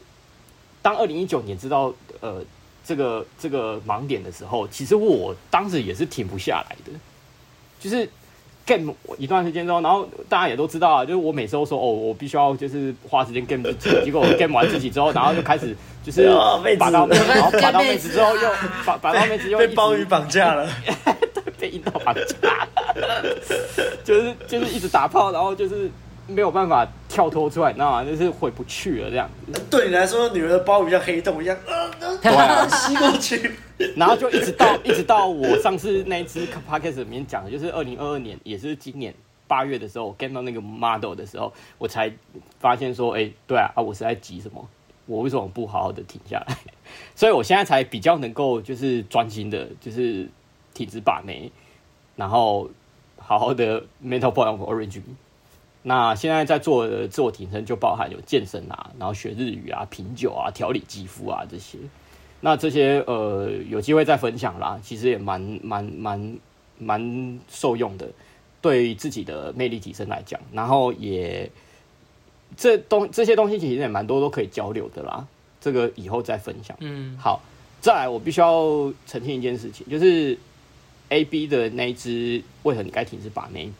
[0.82, 2.43] 当二零一九年知道呃。
[2.88, 6.91] 这个这个盲点的时候，其实我当时也是停不下来的，
[7.81, 8.09] 就是
[8.65, 16.29] game 一段时间之后，然后大家也都知道啊，就是我每次都说哦，我必须要就是花时间 game 自己，结果 game 完自己之后，然后就开始就是
[16.79, 18.49] 把到妹子， 然后把到妹子之后又
[18.85, 20.69] 把把到妹子又被鲍鱼绑架了，
[21.59, 22.21] 被阴道绑架。
[22.95, 23.35] 了，
[24.05, 25.91] 就是就是一直打炮，然后就是。
[26.28, 28.03] 没有办法跳脱出来，你知道吗？
[28.03, 29.61] 就是回不去了这样子。
[29.69, 33.51] 对你来说，女人的包比像黑洞一样，呃，对啊，吸过去。
[33.95, 39.13] 然后就一直到一直到我上次那一支 podcast 里面讲的，就是二零二二年，也是今年
[39.47, 42.11] 八月的时候，我 get 到那个 model 的时候，我才
[42.59, 44.67] 发现说，哎，对啊，啊，我是在急什么？
[45.05, 46.57] 我为什么不好好的停下来？
[47.15, 50.28] 所以我现在才比较能够就是专心的，就是
[50.73, 51.49] 停止把妹，
[52.15, 52.69] 然后
[53.17, 55.01] 好好的 mental point of origin。
[55.88, 61.77] 那现在在做的自我提升就包含有健身啊，然后学日语啊、品酒啊、调理肌肤啊这些。
[62.41, 66.38] 那这些呃有机会再分享啦，其实也蛮蛮蛮
[66.77, 68.09] 蛮受用的，
[68.59, 71.49] 对自己的魅力提升来讲，然后也
[72.57, 75.25] 这东这些东西其实也蛮多都可以交流的啦。
[75.61, 76.75] 这个以后再分享。
[76.81, 77.41] 嗯，好，
[77.79, 80.38] 再来我必须要澄清一件事情，就是
[81.07, 83.71] A B 的那一只为何你该停止把妹？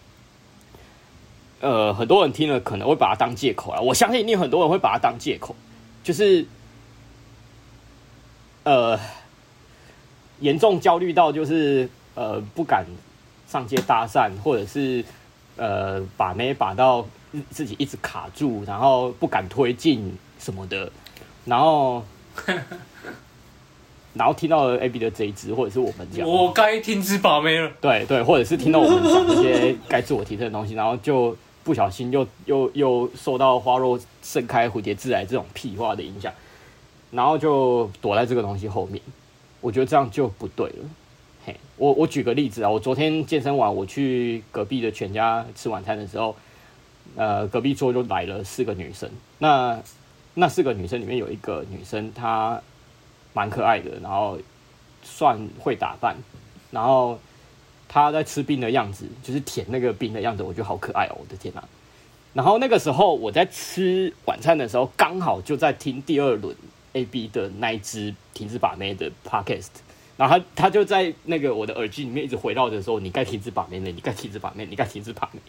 [1.60, 5.56] 呃，很多人听了可能会把它当借口啊，我相信一定很多人会把它当借口，
[6.04, 6.46] 就是。
[8.64, 9.00] 呃，
[10.42, 12.86] 严重焦虑到就是呃不敢
[13.48, 15.02] 上街搭讪，或者是
[15.56, 17.08] 呃把妹把到
[17.50, 20.92] 自己一直卡住，然后不敢推进什么的，
[21.46, 22.04] 然后
[24.14, 27.72] 然后听到了 AB 的这一支，或者是我们讲，我该停止把妹了。
[27.80, 31.34] 对对，或者是听到我们讲这些该自我提升的东西，然后就
[31.68, 36.32] 不小心又又又受到花若盛开蝴蝶自来这种屁话的影响。
[37.12, 39.02] 然后就躲在这个东西后面，
[39.60, 40.86] 我觉得这样就不对了。
[41.46, 46.34] 嘿，我我举个例子啊，我昨天健身完，我去隔壁的全家吃晚餐的时候，
[47.18, 49.10] 呃，隔壁桌就来了四个女生。
[49.40, 49.78] 那
[50.36, 52.62] 那四个女生里面有一个女生，她
[53.34, 54.38] 蛮可爱的，然后
[55.04, 56.16] 算会打扮，
[56.72, 57.20] 然后
[58.02, 61.64] 他在吃冰的样子，就是舔那个冰的样子，我觉得好可爱哦，我的天哪！
[62.34, 66.56] 然后那个时候我在吃晚餐的时候，刚好就在听第二轮。
[66.94, 69.68] A B 的那一支停止把妹的 Podcast，
[70.16, 75.40] 然后他他就在那个我的耳机里面一直回绕着说：“你该停止把妹了，你该停止把妹，你该停止把妹。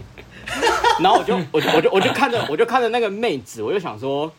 [1.01, 4.31] ”然后我就我就我就我就看着我就看着那个妹子，我就想说，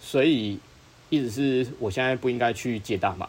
[0.00, 0.58] 所以
[1.10, 3.28] 意思是我现在不应该去接大麻。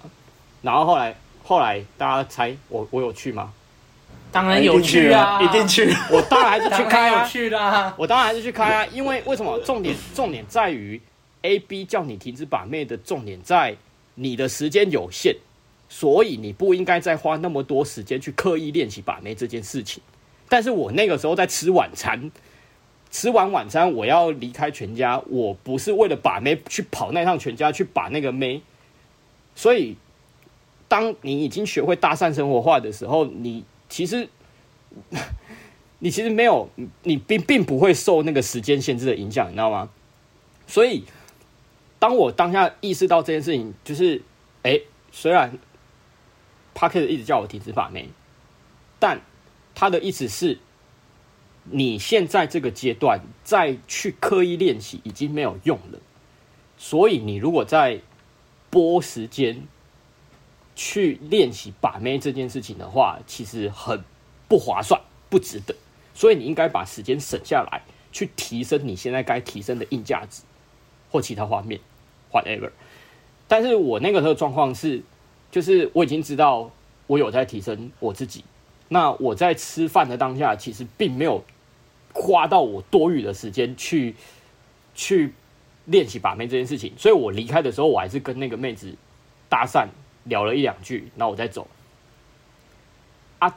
[0.61, 3.51] 然后后来后来大家猜我我有去吗？
[4.31, 5.89] 当然有去啊，一定去。
[6.11, 7.93] 我当然还是去开啊，去啦。
[7.97, 9.57] 我当然还是去开啊，因为为什么？
[9.59, 11.01] 重点重点在于。
[11.41, 13.77] A B 叫你停止把妹的重点在
[14.15, 15.35] 你的时间有限，
[15.87, 20.01] 所以你不应该再花那么多时间去刻意练习把妹这件事情。
[20.49, 22.31] 但是我那个时候在吃晚餐，
[23.11, 28.63] 吃完晚餐我要离开全家，我不是为了把妹去跑那趟全家去把那个妹。
[29.53, 29.95] 所以，
[30.87, 33.63] 当你已经学会搭讪生活化的时候，你
[33.95, 34.27] 其实
[35.99, 36.69] 你其实没有，
[37.03, 39.89] 你并并不会受那个时间限制的影响，你知道吗？
[40.67, 41.05] 所以。
[41.97, 44.21] 当我当下意识到这件事情，就是，
[44.63, 44.81] 哎、
[45.11, 45.57] 虽然
[46.75, 48.09] Podcast 一直叫我停止把妹，
[48.99, 49.21] 但
[49.73, 50.59] 他的意思是，
[51.63, 55.99] 你现在这个阶段再去刻意练习已经没有用了，
[56.77, 58.01] 所以你如果在
[58.69, 59.65] 拨时间
[60.75, 64.03] 去练习把妹这件事情的话，其实很
[64.47, 65.73] 不划算，不值得，
[66.13, 70.43] 所以你应该把时间省下来，去提升你现在该提升的硬价值
[71.09, 71.79] 或其他画面。
[72.31, 72.69] whatever，
[73.47, 75.01] 但是我那个时候状况是，
[75.49, 76.69] 就是我已经知道
[77.07, 78.43] 我有在提升我自己，
[78.89, 81.45] 那我在吃饭的当下，其实并没有
[82.13, 84.15] 花到我多余的时间去
[84.93, 85.33] 去
[85.85, 88.93] 练习把妹这件事情，所以我离开的时候，我还是跟那个妹子
[89.47, 89.87] 搭讪
[90.25, 91.67] 聊了一两句，然后我再走。
[93.39, 93.55] 啊，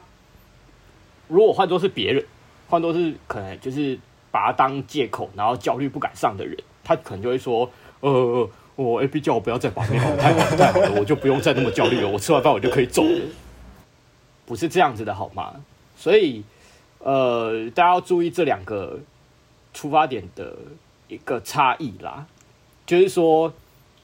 [1.27, 2.25] 如果换作是别人，
[2.67, 3.99] 换作是可能就是
[4.31, 8.49] 把他当借口，然后焦虑不敢上的人，他可能就会说，呃。
[8.79, 12.07] 我 A B 叫我不要再把妹好了，太好，太好了，我就不用再那么焦虑了。
[12.07, 13.21] 我吃完饭我就可以走了，
[14.45, 15.55] 不是这样子的好吗？
[15.97, 16.45] 所以，
[16.99, 18.97] 呃，大家要注意这两个
[19.73, 20.55] 出发点的
[21.09, 22.25] 一个差异啦。
[22.85, 23.53] 就是说，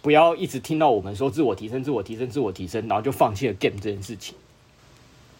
[0.05, 4.35] 不要一直听到我们说自我提升、自我提升、自我提升，然后就放弃了 game 这件事情。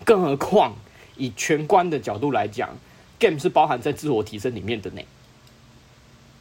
[0.03, 0.73] 更何况，
[1.17, 2.75] 以全观的角度来讲
[3.19, 5.03] ，game 是包含在自我提升里面的呢。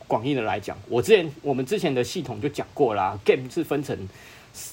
[0.07, 4.09] 广义的来讲，我之前我们之前的系统就讲过啦，game 是分成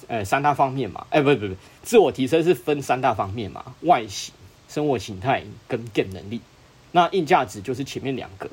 [0.07, 4.33] 呃三大方面嘛，哎、不不不，自我提升是分三大方面嘛，外形、
[4.69, 6.39] 生活形态跟 game 能力。
[6.93, 8.49] 那硬价值就是前面两个，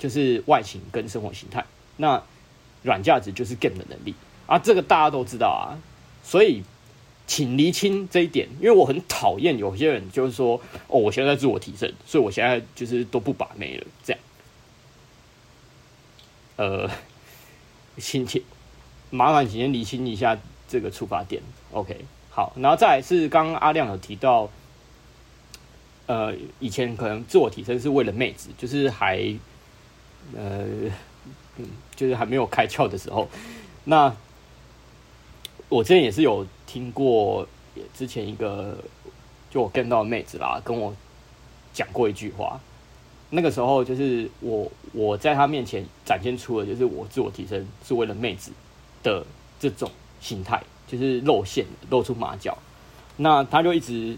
[0.00, 1.64] 就是外形跟生活形态。
[1.96, 2.20] 那
[2.86, 4.14] 软价值就是 game 的能力
[4.46, 5.76] 啊，这个大家都知道啊。
[6.22, 6.62] 所以
[7.26, 14.22] 请厘清这一点，因为我很讨厌有些人就是说，哦，我现在自我提升，所以我现在就是都不把妹了，这样。
[16.56, 16.90] 呃，
[17.98, 18.42] 请请
[19.10, 24.48] 麻烦请先厘清一下这个出发点，OK，好，然后再来是刚刚阿亮有提到，
[26.06, 29.34] 呃，以前可能自我提升是为了妹子，就是还
[30.34, 30.64] 呃，
[31.58, 33.28] 嗯，就是还没有开窍的时候，
[33.84, 34.14] 那
[35.68, 37.46] 我之前也是有听过
[37.94, 38.78] 之前一个
[39.50, 40.94] 就我跟到的妹子啦，跟我
[41.72, 42.60] 讲过一句话。
[43.28, 48.52] 那个时候就是我我在她面前展现出了就是我自我提升是为了妹子
[49.02, 49.24] 的
[49.58, 49.90] 这种
[50.20, 52.56] 心态，就是露馅露出马脚。
[53.16, 54.16] 那她就一直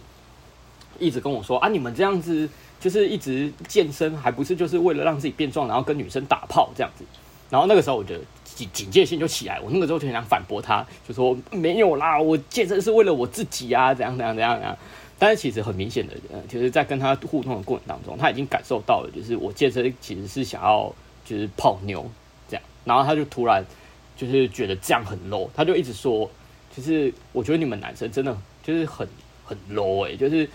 [0.98, 7.04] 一直跟我说啊，你们这样子就是一直健身，还不是就是为了让自己变壮，然后跟女生打炮这样子。
[7.50, 14.76] 然后那个时候我就警警戒心就起来，我那个时候就很想反驳他，就说没有啦，我健身是为了我自己啊，怎样怎样怎样怎样。
[15.20, 20.94] 但是其实很明显的，呃，就是在跟他互动的过程当中，他已经感受到了，就是我健身其实是想要
[21.24, 22.08] 就是泡妞
[22.48, 23.64] 这样，然后他就突然
[24.16, 26.30] 就是觉得这样很 low，他就一直说，
[26.76, 29.08] 就是我觉得你们男生真的就是很
[29.44, 30.48] 很 low 哎、就是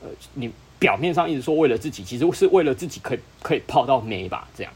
[0.00, 4.72] 呃，你表面上一直说为了自己，其实是为了自己可以可以泡到妹吧这样。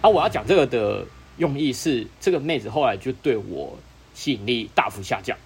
[0.00, 1.06] 啊，我要讲这个的
[1.38, 3.78] 用意是，这个妹子后来就对我
[4.14, 5.36] 吸引力大幅下降。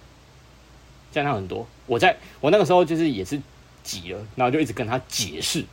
[1.11, 3.41] 降量很多，我在我那个时候就是也是
[3.81, 5.63] 急了，然后就一直跟她解释，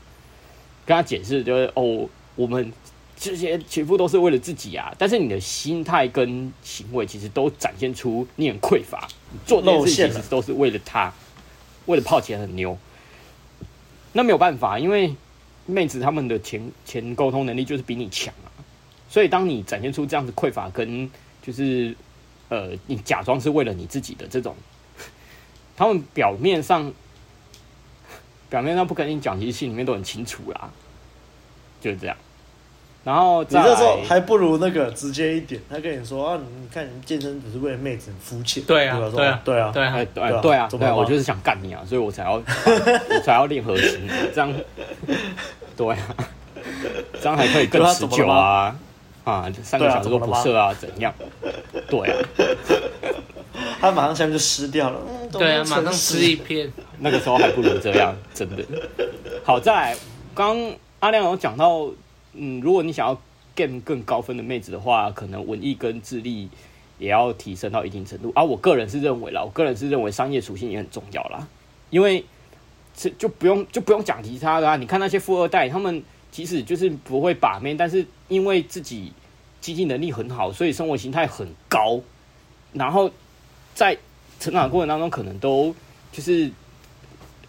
[0.86, 2.72] 跟她解释就是哦，我们
[3.16, 9.06] 这些全部都是为了自己啊，但是你的心态跟行为其实都展现出你很匮乏，
[9.44, 11.12] 做那些事情其实都是为了他，
[11.86, 12.78] 为了泡钱很牛。
[14.12, 15.14] 那没有办法，因为
[15.66, 18.48] 妹子他们的前前沟通能力就是比你强啊，
[19.08, 21.10] 所以当你展现出这样子匮乏跟
[21.42, 21.96] 就是
[22.48, 24.54] 呃，你假装是为了你自己的这种。
[25.76, 26.92] 他们表面上，
[28.50, 30.70] 表面上不跟你讲，其实心里面都很清楚啦，
[31.80, 32.16] 就是这样。
[33.04, 39.84] 然后你那时候还不如那个直接一点他跟你说啊你看你健身只是为了妹子很肤浅对啊对啊对啊对
[40.56, 42.40] 啊对啊我就是想干你啊所以我才要
[43.22, 44.52] 才要练核心这样
[45.76, 45.98] 对啊
[47.20, 48.74] 这样还可以更持久啊
[49.24, 51.12] 啊三个小时都不射啊怎样？
[51.88, 52.16] 对啊。
[53.80, 54.98] 他马上下面就湿掉了
[55.30, 56.70] 对啊马上湿一片。
[57.00, 58.62] 那个时候还不如这样真的。
[59.44, 59.94] 好在
[60.34, 60.56] 刚
[61.00, 61.86] 阿亮有讲到
[62.34, 63.20] 嗯，如果你想要
[63.56, 66.48] get 更高分的妹子的话，可能文艺跟智力
[66.98, 68.32] 也要提升到一定程度。
[68.34, 71.46] 啊，我个人是认为啦，我个人是认为商业属性也很重要啦，
[71.90, 72.24] 因为
[72.96, 74.76] 这就不用就不用讲其他的啊。
[74.76, 79.12] 你看那些富二代，他们即使就是不会把妹，但是因为自己
[79.60, 82.00] 经济能力很好，所以生活形态很高，
[82.72, 83.10] 然后。
[83.76, 83.98] 在
[84.38, 85.74] 成长过程当中，可能都
[86.12, 86.48] 就是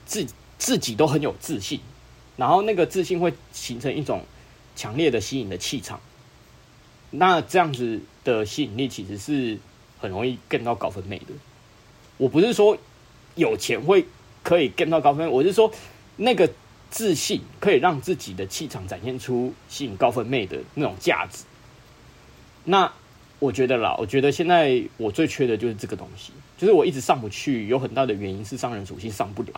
[0.08, 0.26] 自
[0.58, 1.80] 自己都很有自信，
[2.36, 4.24] 然后那个自信会形成一种
[4.76, 6.00] 强烈的吸引的气场。
[7.12, 9.58] 那这样子的吸引力其实是
[10.00, 11.34] 很容易 get 到高分妹的。
[12.18, 12.78] 我不是说
[13.36, 14.06] 有钱会
[14.44, 15.72] 可以 get 到高分，我是说
[16.18, 16.52] 那个
[16.90, 21.44] 自信可以让自己的气场展现出吸引高分妹的那种价值。
[22.66, 22.92] 那。
[23.38, 29.52] 我觉得啦，我觉得现在我最缺的就是这个东西，就是我一直上不去，有很大的原因是商人属性上不了。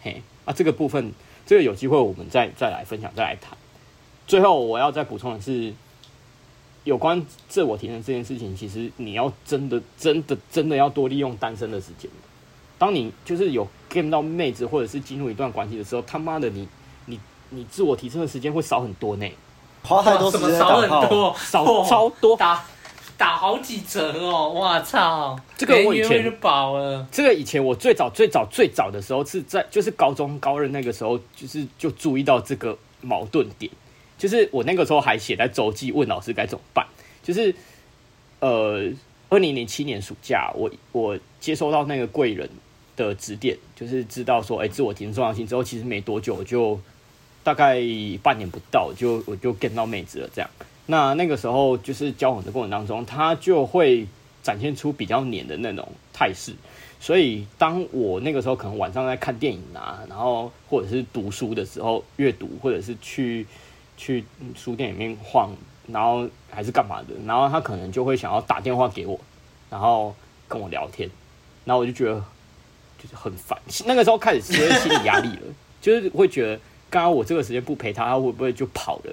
[0.00, 1.12] 嘿，啊，这个部分，
[1.44, 3.58] 这个有机会我们再再来分享，再来谈。
[4.26, 5.72] 最后我要再补充的是，
[6.84, 12.10] 有关自我提升这件事情，其实你要真的、真的、真的要多利用单身的时间。
[12.78, 16.68] 当你就是有 get 到妹子，或者是进入一段关系的时候，他妈的你，
[17.06, 17.20] 你
[17.50, 19.26] 你自我提升的时间会少很多呢，
[19.82, 22.38] 花太多时间少很多，少超多。
[23.18, 24.50] 打好几折哦！
[24.50, 27.06] 我操，这个我以前就饱了。
[27.10, 33.72] 这个以前我最早最早最早的时候是在就是高中高二那个时候，就是就注意到这个矛盾点，
[34.18, 36.86] 就是我那个时候还写在周记问老师该怎么办。
[37.22, 37.54] 就是
[38.38, 38.88] 呃，
[39.28, 42.48] 二零零七年暑假，我我接收到那个贵人
[42.96, 46.78] 的指点，就是知道说，哎，自我提升重要性之后，其实没多久就
[47.42, 47.80] 大概
[48.22, 50.48] 半年不到，就我就 get 到妹子了，这样。
[50.86, 54.06] 那那个时候就是交往的过程当中，他就会
[54.42, 56.52] 展现出比较黏的那种态势。
[57.00, 63.44] 所以当我那个时候可能晚上在看电影啊，然后或者是读书的时候阅读，或者是去
[63.96, 64.24] 去
[64.54, 65.50] 书店里面晃，
[65.88, 69.18] 然后还是干嘛的，然后他可能就会想要打电话给我，
[69.70, 70.14] 然后
[70.46, 71.08] 跟我聊天，
[71.64, 72.22] 然后我就觉得
[73.02, 73.58] 就是很烦。
[73.86, 75.42] 那个时候开始其实心理压力了，
[75.80, 79.12] 就是会觉得刚刚我这个时间不陪他，他会不会就跑了？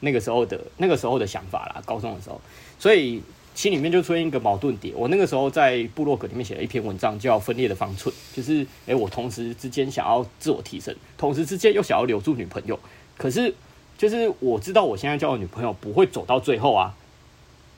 [0.00, 2.40] 那个时候的那个时候的想法啦，高中的时候，
[2.76, 3.22] 所以
[3.54, 4.92] 心里面就出现一个矛盾点。
[4.96, 12.76] 我那个时候在部落格里面写了一篇文章，叫《分裂的方寸》，就是诶，我同时之间想要自我提升，同时之间又想要留住女朋友。
[13.16, 13.54] 可是，
[14.02, 16.92] 就是我知道我现在交的女朋友不会走到最后啊，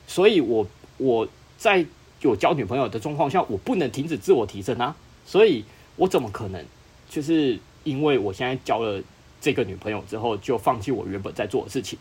[0.06, 0.66] 所以我
[0.96, 1.84] 我在
[2.22, 4.96] 有交女朋友的状况下，我不能停止自我提升啊。
[5.26, 5.66] 所以
[5.96, 6.64] 我怎么可能
[7.10, 9.02] 就是因为我现在交了
[9.38, 11.98] 这个女朋友之后，就放弃我原本在做的事情？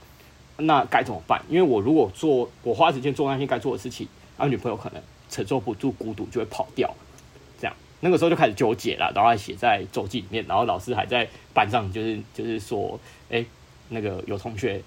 [0.56, 1.44] 那该怎么办？
[1.50, 4.08] 因为我如果做，我花时间做那些该做的事情，
[4.38, 6.96] 然后女朋友可能承受不住孤独，就会跑掉。
[7.60, 12.98] 这样，那个时候就开始纠结了，然后还写在周记里面，然后老师还在班上就是就是说，
[13.30, 13.46] 哎、
[13.90, 14.82] 那个有同学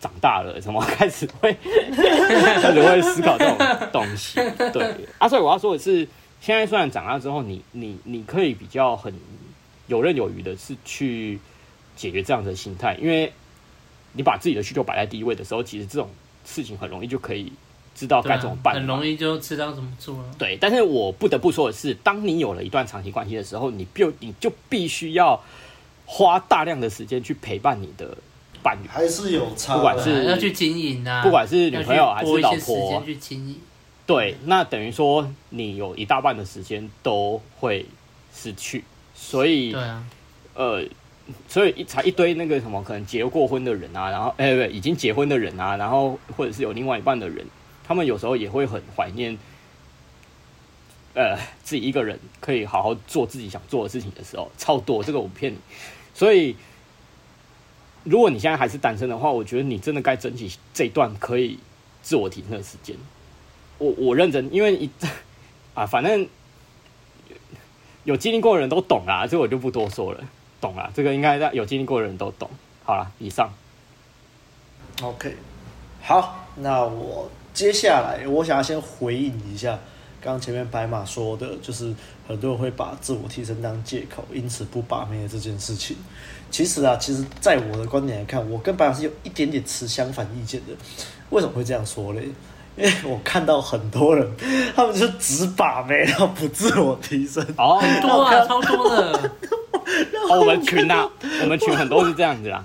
[0.00, 3.58] 长大了，什么开始会 开始会思考这种
[3.92, 4.40] 东西。
[4.72, 6.06] 对，啊，所以我要说的是，
[6.40, 9.12] 现在虽然长大之后，你你你可以比较很
[9.86, 11.38] 游刃有余的是去
[11.96, 13.32] 解决这样的心态，因为
[14.12, 16.08] 你把自己的需求摆在第一位的时候，其实这种
[16.44, 17.52] 事情很容易就可以。
[17.98, 20.24] 知道该怎么办，啊，很容易就知道怎么做了。
[20.36, 25.42] 对，但是我不得不说的是，当你有了一段长期关系的时候，你必你就必须要
[26.04, 28.14] 花大量的时间去陪伴你的
[28.66, 33.60] 伴侣，还是有差，不管是要去经营啊，不管是女朋友还是老婆，去经营。
[34.04, 37.86] 对，那等于说你有一大半的时间都会
[38.34, 38.82] 失去，
[39.14, 40.04] 所以对啊，
[40.54, 40.84] 呃，
[41.48, 47.46] 所以一才一堆那个什么可能结过婚的人啊，然后哎，对，已经结婚的人啊，然后或者是有另外一半的人。
[47.88, 49.38] 他们有时候也会很怀念，
[51.14, 55.04] 呃，自己一个人可以好好做自己想做的事情的时候，超多。
[55.04, 55.56] 这个我不骗你。
[56.12, 56.56] 所以，
[58.06, 61.58] 如果你现在还是单身的话，我觉得你真的该珍惜这段可以
[62.02, 62.96] 自我提升的时间。
[63.78, 64.88] 我我认真，因为一
[65.74, 66.26] 啊，反正
[68.04, 70.24] 有经历过的人都懂啦，这我就不多说了。
[70.60, 72.48] 懂啦，这个应该有经历过的人都懂。
[72.84, 73.52] 好了，以上。
[75.02, 75.36] OK，
[76.00, 77.30] 好，那我。
[77.52, 79.70] 接下来，我想要先回应一下
[80.20, 81.94] 刚刚前面白马说的，就是
[82.28, 85.96] 很多人会把自我提升当借口，因此不把妹的这件事情。
[86.50, 90.72] 其实啊，其实在我的观点来看，我跟白马是有一点点持相反意见的。
[91.30, 92.28] 为什么会这样说嘞？
[92.76, 94.30] 因为我看到很多人，
[94.74, 97.42] 他们就只把妹，然后不自我提升。
[97.56, 99.30] 哦，很多啊，超多的。
[100.28, 101.08] 哦，我们群啊，
[101.42, 102.62] 我们群很多是这样子啦。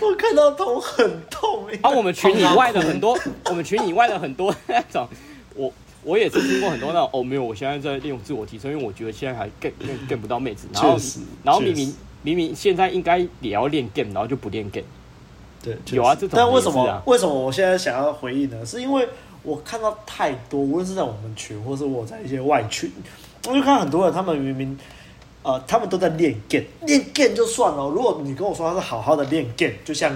[0.00, 1.66] 我看到头很痛。
[1.82, 5.06] 啊，我们群以外的很多，我们群以外的很多那种，
[5.54, 5.70] 我
[6.04, 7.10] 我也是听过很多那种。
[7.12, 9.72] 哦，没有，我现在在利用自我提升，因为我觉得现在还 get
[10.08, 10.66] get 不到妹子。
[10.72, 10.96] 然后，
[11.44, 14.86] 然后明明明明现在应该也要练 game，然后就不练 game。
[15.62, 16.30] 对，有啊，这种。
[16.32, 17.02] 但为什么？
[17.06, 18.64] 为什么我现在想要回应呢？
[18.64, 19.08] 是因为
[19.42, 22.90] 我看到太多，无论是在我们群，或是我在一些外群，
[23.46, 24.78] 我就看到很多人，他们明明。
[25.42, 27.88] 呃，他们都在练 game，练 game 就算了。
[27.88, 30.14] 如果你跟我说他是好好的练 game，就像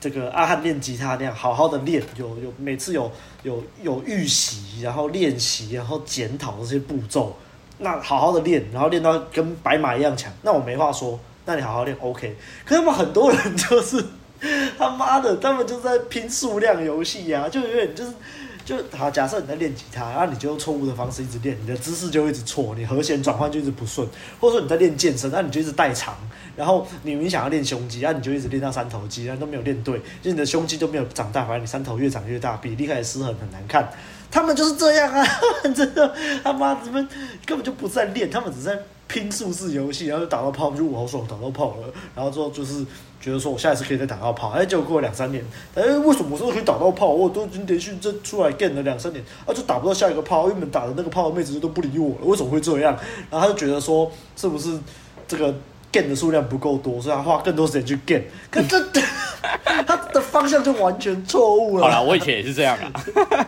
[0.00, 3.08] 这个阿汉练吉他那样，好好的练，有有每次有
[3.44, 7.36] 有有预习，然后练习，然后检讨这些步骤，
[7.78, 11.16] 那好好的练，然后练到跟白马一样强，那我没话说。
[11.46, 12.36] 那你好好练，OK。
[12.64, 14.04] 可是他们很多人就是
[14.78, 18.12] 他妈的，他们就在拼数量游戏呀，就有点就是。
[18.64, 24.08] 就好，假设你在练吉他，然后你就用错误的方式一直练，你的姿势就一直错，你和弦转换就一直不顺，
[24.40, 26.16] 或者说你在练健身，那你就一直代偿，
[26.56, 33.86] 然后你明明想要练胸肌，然后你就一直练到三头肌，然后都没有练对，就你的胸肌都没有长大，反正你三头越长越大，比例开始失衡，很难看。
[34.30, 35.26] 他们就是这样啊，
[35.76, 37.06] 真的，他妈他们
[37.44, 38.78] 根本就不在练，他们只在
[39.08, 42.84] 拼数字游戏，然后就打到炮，就我好爽，打到炮了，然后之后就是。
[43.20, 45.42] 觉得说我下一次可以再打到炮，哎，结果过了两三年，
[45.74, 47.06] 哎，为什么我说可以打到炮？
[47.06, 52.94] 我都已经连续这出来 game 了两三年，啊，就打不到下一个炮，因为打的那个炮的妹子都不理我了，为什么会这样？
[53.30, 54.78] 然后他就觉得说，是不是
[55.26, 55.46] 这个
[55.90, 58.24] game 的数量不够多，所以他花更多时间去 game？
[58.50, 58.78] 可这
[59.86, 61.84] 他的方向就完全错误了。
[61.84, 62.92] 好了， 我以前也是这样啊。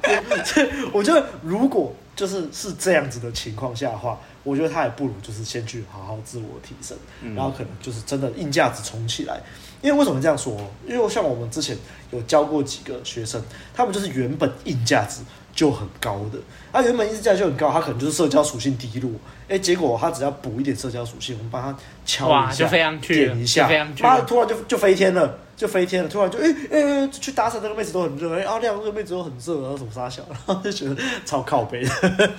[0.91, 4.19] 我觉得如果就是是这样子的情况下的话。
[4.47, 9.41] 我觉得他也不如就是先去好好自我提升，嗯、然后可能就是真的硬价值冲起来。
[9.83, 10.57] 因为为什么这样说？
[10.87, 11.77] 因为像我们之前
[12.13, 13.43] 有教过几个学生，
[13.75, 15.21] 他们就是原本硬价值
[15.57, 16.39] 就很高的，
[16.73, 19.11] 他原本硬价值就很高，他可能就是社交属性低落。
[19.49, 22.69] 哎，结果他只要补一点社交属性，我们帮他敲一下，
[23.01, 23.69] 点一下，
[24.01, 25.39] 妈的，突然就就飞天了。
[25.57, 30.95] 就飞天了，突然就诶诶去搭讪那个妹子都很热，哎啊两个妹子都很热，然后什么杀小，然后就觉得
[31.25, 31.91] 超靠北的。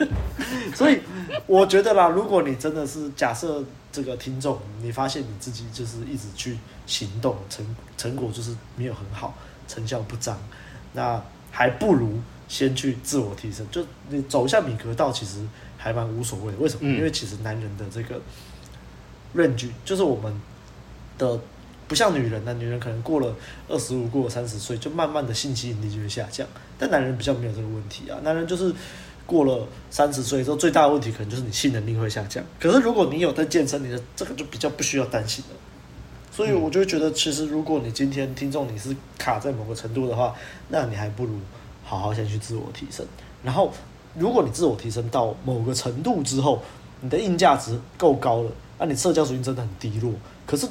[0.76, 1.00] 所以
[1.48, 6.56] 我觉得啦，如果你真的是假设这个听众，你发现你自己就是一直去
[6.86, 9.34] 行动，成成果就是没有很好，
[9.68, 10.40] 成效不彰，
[10.94, 11.20] 那
[11.58, 15.44] 还不如先去自我提升，就你走一下米格道，其实
[15.76, 16.58] 还蛮无所谓的。
[16.60, 16.82] 为什么？
[16.84, 18.22] 嗯、因为其实男人的这个
[19.36, 20.40] range 就是我们
[21.18, 21.40] 的。
[21.90, 23.34] 不像女人呢，女人可能过了
[23.70, 26.46] 二十五，过了三十岁，就慢慢的性吸引力就会下降。
[26.78, 28.76] 但男人比较没有这个问题啊，男人就是
[29.26, 32.44] 过了三十岁之后，最大的问题可能就是你性能力会下降。
[32.60, 35.56] 可是如果你有在健身，你的这个就比较不需要担心了。
[36.38, 40.36] 所以我就觉得，其实如果你今天听众你是卡在某个程度的话，
[40.70, 41.32] 那你还不如
[41.84, 43.04] 好好先去自我提升。
[43.42, 43.74] 然后，
[44.14, 46.62] 如果你自我提升到某个程度之后，
[47.02, 50.14] 你的硬价值够高了，那你社交属性真的很低落。
[50.46, 50.68] 可是。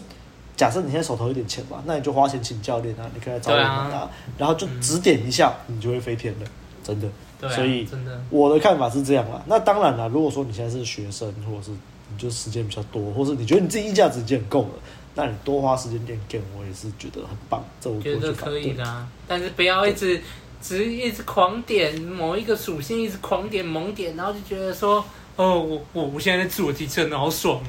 [0.56, 6.46] 假设你现在手头有点钱吧，那你就花钱请教练啊，你可以来找我们啊，然后就指点一下，嗯、你就会飞天了，
[6.82, 7.06] 真的。
[7.42, 7.86] 啊、所以，
[8.30, 9.42] 我的看法是这样啦。
[9.44, 14.70] 那当然啦，如果说你现在是学生或者是你就时间比较多，或是你觉得你自己硬价值已经很够了，
[15.16, 17.64] 那你多花时间练 game，我也是觉得很棒。
[17.80, 20.22] 这我觉得可以的，但是不要一直
[20.62, 25.04] 只一直狂点某一个属性，一直狂点猛点，然后就觉得说，
[25.34, 27.66] 哦，我我我现在在自我提升的好爽哦，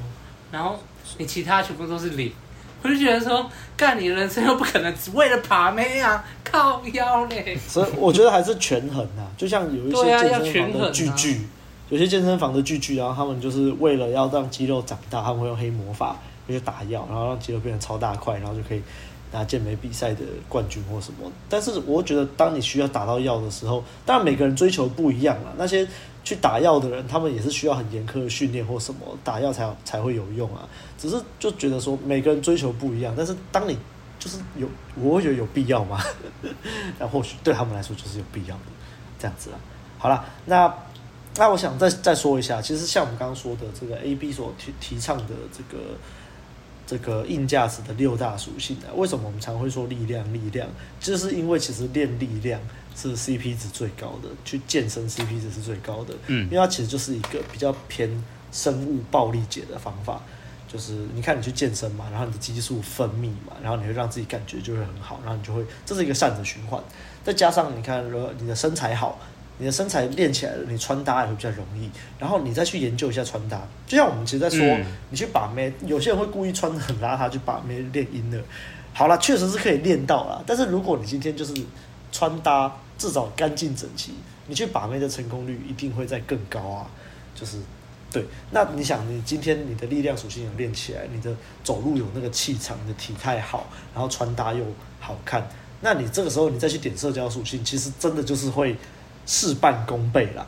[0.51, 0.77] 然后
[1.17, 2.31] 你其他全部都是零。
[2.83, 7.57] 我就觉得说，干你人生又不可能只为了爬妹啊， 靠腰嘞。
[7.67, 16.15] 所以我觉得还是权衡啊，就像有一些健身房的巨巨，啊啊、有些健身房的巨巨，然后他们就是为了要让肌肉长大，他们会用黑魔法，
[16.47, 18.81] 就去打药，然后让肌肉变成超大块，然后就可以
[19.31, 21.31] 拿健美比赛的冠军或什么。
[21.49, 25.87] 但是我觉得，当你需要打到药的时候，当然每个人追求不一样啊，那些。
[26.23, 30.67] 去打药的人，他们也是需要很严苛的训练或什么打药才才会有用啊。
[30.97, 33.77] 只是就觉得说每个人追求不一样，但是当你
[34.19, 34.67] 就是有，
[35.01, 36.03] 我会觉得有必要吗？
[36.99, 38.61] 那或许对他们来说就是有必要的
[39.17, 39.59] 这样子啊。
[39.97, 40.73] 好了，那
[41.37, 45.81] 那我想再再说一下，其实像我们刚刚说的这个 A B 所提提倡的这个
[46.87, 50.67] 这个硬价值的六大属性啊，为什么我们常会说力量力量？
[50.99, 52.59] 就是因为其实练力量。
[52.99, 58.09] 是 CP 值最高的，去健身 CP 值是最高的，嗯，因为它其实就是一个比较偏
[58.51, 60.19] 生物暴力解的方法，
[60.67, 66.81] 就是你看你去健身嘛，然后你的激素分泌嘛，然后你会让自己感觉就会很好，然后你就会这是一个善的循环，
[67.23, 69.19] 再加上你看，如果你的身材好，
[69.57, 71.89] 你的身材练起来了，你穿搭也会比较容易，
[72.19, 78.41] 然后你再去研究一下穿搭，就像我们其实在说，嗯、你去把妹，有些人会故意穿得很邋遢去把妹练阴的，
[78.93, 81.53] 好了，确实是可以练到啦，但是如果你今天就是
[82.11, 82.71] 穿搭。
[82.97, 84.11] 至少干净整齐，
[84.47, 86.89] 你去把妹的成功率一定会再更高啊！
[87.35, 87.59] 就是，
[88.11, 91.31] 对，那你想，你今天你的力量属性有练起来，你的
[91.63, 94.65] 走路有那个气场，你的体态好，然后穿搭又
[94.99, 95.47] 好看，
[95.81, 98.75] 那你这个时候你再去点社交属性，其实真的就是会
[99.27, 100.43] 事半功倍啦。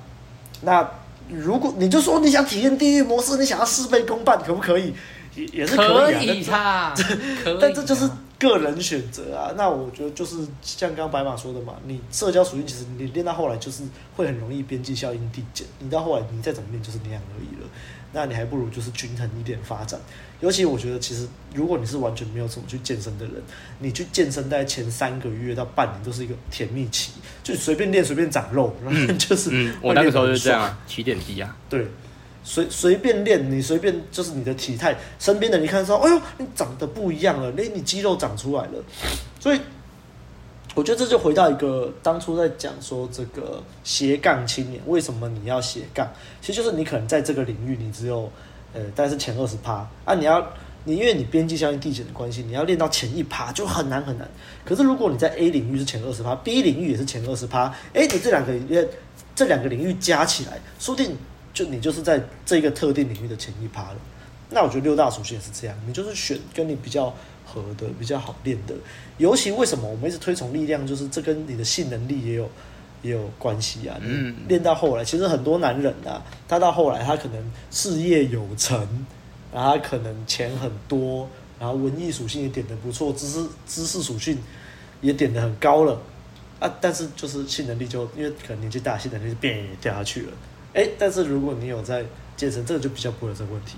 [0.61, 0.89] 那
[1.30, 4.91] 如果你就说你想体验地狱模式，你想要事倍功半，可不可以？
[5.36, 6.91] 也也是可以啊，
[7.43, 8.09] 可以，但这就是。
[8.39, 13.84] 个人选择啊，那我觉得就是像刚刚白马说的嘛，你社交属性其实你练到后来就是
[14.15, 17.67] 会很容易边际效应递减，你到后来你再怎么练就是那样而已了，
[18.13, 19.99] 那你还不如就是均衡一点发展。
[20.39, 23.35] 尤其我觉得其实如果你是完全没有怎么去健身的人，
[23.79, 27.11] 你去健身在前三个月到半年都是一个甜蜜期，
[27.43, 31.85] 就随便练随便长肉，然后 就是、嗯嗯、我那个时候就是这样，起点低啊，对。
[32.41, 38.83] 随随便练，你随便就是你的体态，身边的人一看说，哎呦，你长得不一样了，连你肌肉长出来了。
[39.39, 39.59] 所以，
[40.73, 46.09] 我觉得这就回到一个当初在讲说这个斜杠青年，为什么你要斜杠？
[46.41, 48.31] 其实就是你可能在这个领域你只有
[48.74, 50.45] 呃，大概是前二十趴啊，你要
[50.86, 54.30] 你因为你边际效应递减的关系，你要练到前一趴就很难很难。
[54.65, 58.88] 可是如果你在 A 领域是前二十趴，B 领域也是前二十趴，哎，你这两个领域
[59.36, 61.17] 这两个领域加起来，说不定。
[61.51, 63.97] 就你就是在这个特定领域的前一趴了，
[64.51, 67.13] 那我觉得六大属性也是这样，你就是选跟你比较
[67.43, 68.74] 合的、比较好练的。
[69.17, 72.49] 尤其为什么我们一直推崇力量，就是这跟你的性能力也有
[73.02, 73.97] 也有关系啊。
[74.02, 78.78] 嗯，练到后来，其实很多男人啊，他到后来他可能事业有成，
[79.54, 81.28] 然后他可能钱很多，
[81.60, 84.38] 然后文艺属性也点的不错，知识知识属性
[85.02, 86.02] 也点的很高了
[86.60, 90.34] 啊，但是就是性能力就因为可能年纪大，性能力就变也掉下去了。
[90.74, 92.06] 哎，但是如果你有在
[92.38, 93.78] 健身，这个就比较不会有这个问题。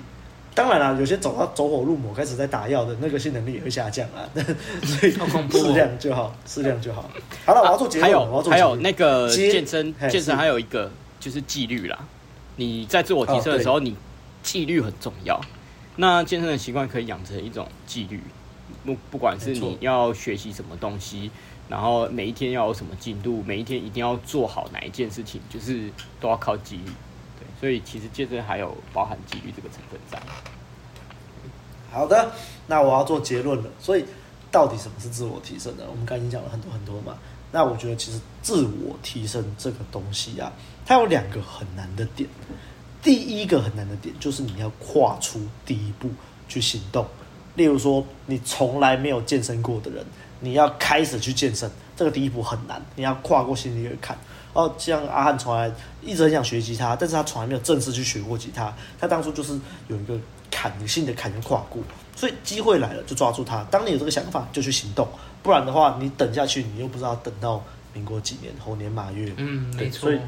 [0.53, 4.27] 当然啦，有些走到走火入魔，开始在打药的那个性能力也会下降啊。
[4.83, 5.11] 所以
[5.51, 7.09] 适量就好，适量就好。
[7.45, 8.03] 好了，我要做结论。
[8.03, 11.97] 还有还有那个健身健身还有一个就是纪律啦。
[12.57, 13.95] 你在自我提升的时候，你
[14.43, 15.39] 纪律很重要。
[15.95, 18.21] 那健身的习惯可以养成一种纪律，
[18.85, 21.31] 不不管是你要学习什么东西。
[21.69, 25.89] 然后每一天要有什么进度，每一天一定要做好哪一件事情，就是
[26.19, 26.91] 都要靠纪律。
[27.61, 30.19] 所以其实健身还有包含纪律这个成分在。
[31.91, 32.31] 好的，
[32.65, 33.69] 那我要做结论了。
[33.79, 34.03] 所以
[34.49, 35.83] 到底什么是自我提升呢？
[35.87, 37.15] 我们刚才已经讲了很多很多嘛。
[37.51, 40.51] 那我觉得其实自我提升这个东西啊，
[40.85, 42.27] 它有两个很难的点。
[43.03, 46.09] 第一个很难的点就是你要跨出第一步
[46.47, 47.05] 去行动。
[47.55, 50.03] 例如说，你从来没有健身过的人。
[50.39, 54.17] 你要开始去健身，这个第一步很难，你要跨过心理的坎。
[54.53, 55.71] 哦，像阿汉从来
[56.01, 58.73] 一直很想学吉他，但是他从来没有正式去学过吉他。
[58.99, 60.17] 他当初就是有一个
[60.49, 61.81] 坎，性的坎要跨过，
[62.15, 63.63] 所以机会来了就抓住它。
[63.71, 65.07] 当你有这个想法，就去行动，
[65.41, 67.63] 不然的话，你等下去，你又不知道等到
[67.93, 69.33] 民国几年，猴年马月。
[69.37, 70.01] 嗯，没错。
[70.01, 70.19] 所以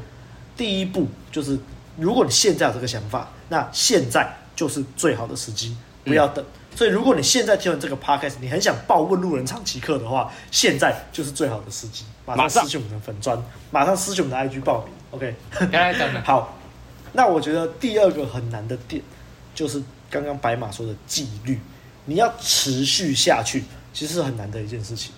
[0.56, 1.58] 第一步就是，
[1.96, 6.44] 如果你现在有这个想法，那现在就是最好的时机，不要等。
[6.44, 13.40] 嗯所以，如果你现在听完这个 podcast，你很想报问路人长期课的话，现在就是最好的时机，马上私信我们的粉砖，
[13.70, 14.94] 马上私信我们的 IG 报名。
[15.12, 15.34] OK，
[16.24, 16.58] 好。
[17.16, 19.00] 那我觉得第二个很难的点，
[19.54, 19.80] 就是
[20.10, 21.60] 刚刚白马说的纪律，
[22.06, 25.12] 你要持续下去，其实是很难的一件事情，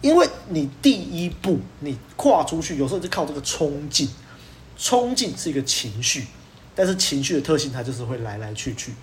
[0.00, 4.08] 因为你第一步你跨出去，有时候就靠这个冲劲，
[4.78, 6.28] 冲劲是一个情绪，
[6.72, 8.94] 但是情绪的特性它就是会来来去去，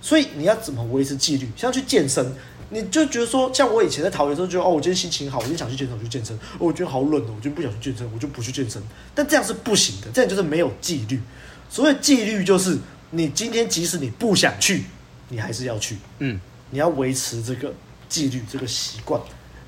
[0.00, 1.48] 所以你要怎么维持纪律？
[1.56, 2.34] 像去健身，
[2.70, 8.82] 你就觉得说，像我以前在桃园的时候，觉得哦，我今天心情好，我今天想去健身，我去健身；哦，我觉得好冷哦，我今天不想去健身，我就不去健身。
[9.14, 11.20] 但这样是不行的，这样就是没有纪律。
[11.68, 12.78] 所谓纪律，就是
[13.10, 14.84] 你今天即使你不想去，
[15.28, 15.96] 你还是要去。
[16.18, 17.72] 嗯，你要维持这个
[18.08, 19.20] 纪律，这个习惯。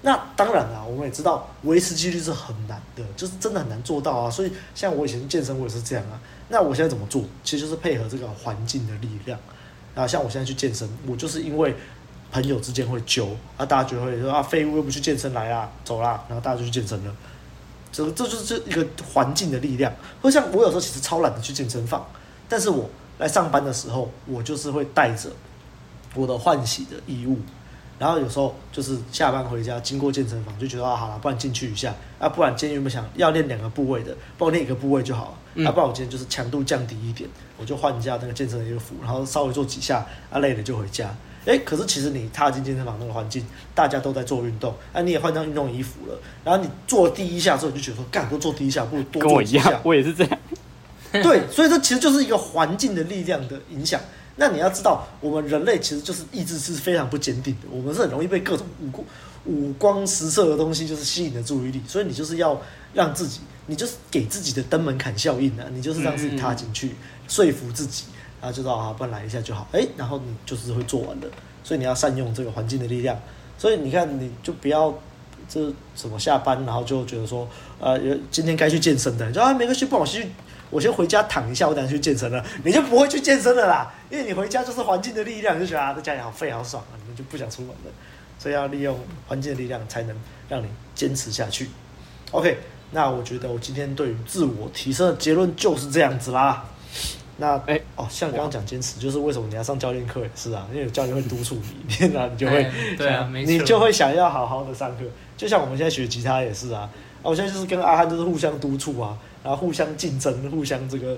[0.03, 4.31] 那当然啦，我们也知道维持纪律是很难的，就是真的很难做到啊。
[4.31, 6.19] 所以像我以前健身，我也是这样啊。
[6.49, 7.23] 那我现在怎么做？
[7.45, 9.39] 其实就是配合这个环境的力量。
[9.95, 11.75] 那，像我现在去健身，我就是因为
[12.31, 17.15] 朋友之间会揪啊，大家就会说啊，废物又不去健身来啦，走啦，然后大家就去健身了。
[17.93, 19.93] 这这就是一个环境的力量。
[20.23, 22.07] 会像我有时候其实超懒得去健身房，
[22.49, 22.89] 但是我
[23.19, 25.29] 来上班的时候，我就是会带着
[26.15, 27.39] 我的换洗的衣物。
[28.01, 35.33] 然后有时候就是下班回家经过健身房，就觉得啊，好了，不然进去一下啊，不然今天有没有想要练两个部位的，帮我练一个部位就好了。
[35.57, 37.29] 嗯、啊，不然我今天就是强度降低一点，
[37.59, 41.15] 我就换一下那个健身的衣服，然后稍微做几下，啊，累了就回家。
[41.45, 43.45] 哎，可是其实你踏进健身房那个环境，
[43.75, 49.65] 大家都在做运动，啊，你也换上运动衣服了，然后你做第一下之后，你就觉得说，干，都做第一下，不如多做几下。
[49.65, 50.39] 跟我一样，我也是这样。
[51.13, 54.01] 对，所以这其实就是一个环境的力量的影响。
[54.41, 59.07] 那你要知道，我们人类其实就是意志是非常不坚定的，我们是很容易被各种五光
[59.45, 62.59] 五光十色的东西就是吸引的注意力，所以你就是要
[62.95, 66.97] 让自己，你就是给自己的登门槛效应啊，你就是让自己踏进去，
[67.29, 68.05] 说服自己，
[68.41, 71.29] 然后就说啊，不然来一下就好，哎，然后你就是会做完的，
[71.63, 73.15] 所以你要善用这个环境的力量，
[73.59, 74.99] 所以你看，你就不要
[75.51, 77.47] 这什么下班然后就觉得说，
[77.79, 78.01] 呃，
[78.31, 80.29] 今天该去健身的，你说啊，没关系，不然我先去。
[80.71, 87.93] 我先回家躺一下，我等下去健身了，你就不会去健身了啦，因为你回家就是环境的力量，你就觉得啊，在家里好废好爽啊，你们就不想出门了，
[88.39, 90.17] 所以要利用环境的力量，才能
[90.49, 91.71] 让你坚持下去。
[92.33, 92.59] OK，
[92.91, 96.65] 那我觉得我今天对于自我提升的结论就是这样子啦。
[97.37, 105.05] 那哎、欸、哦，像刚刚讲坚持，就是为什么你要上教练课也是啊，因为有教练会督促你，那 你就会、欸、对啊，你就会想要好好的上课。
[105.37, 106.91] 就像我们现在学吉他也是啊，啊，
[107.23, 109.17] 我现在就是跟阿汉就是互相督促啊。
[109.43, 111.17] 然后互相竞争，互相这个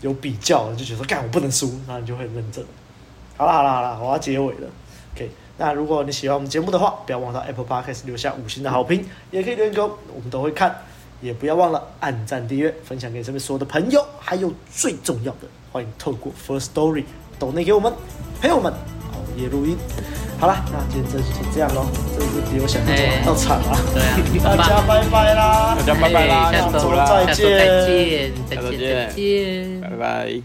[0.00, 2.64] 有比较，就觉得干我不能输，然后你就会认真。
[3.36, 4.68] 好了好了好了，我要结尾了。
[5.14, 10.76] OK，那如果你喜欢我们节目的话，不要忘了到 Apple Podcast 留下五星的好评，也可以留言给我们，我们都会看。
[11.22, 15.40] 也不要忘了按赞、订阅、分享给身边所有的朋友，还有最重要的，
[15.70, 17.04] 欢迎透过 First Story
[17.38, 17.92] 抖内给我们
[18.40, 18.72] 朋友们
[19.36, 19.76] 夜录音。
[20.38, 21.86] 好了，那今天这期就这样喽，
[22.16, 23.76] 这是比我想象中要惨啊。
[23.92, 24.00] 对
[24.40, 30.32] 啊， 大家拜拜啦，大家拜拜啦，下周再见，再见，再见，拜拜。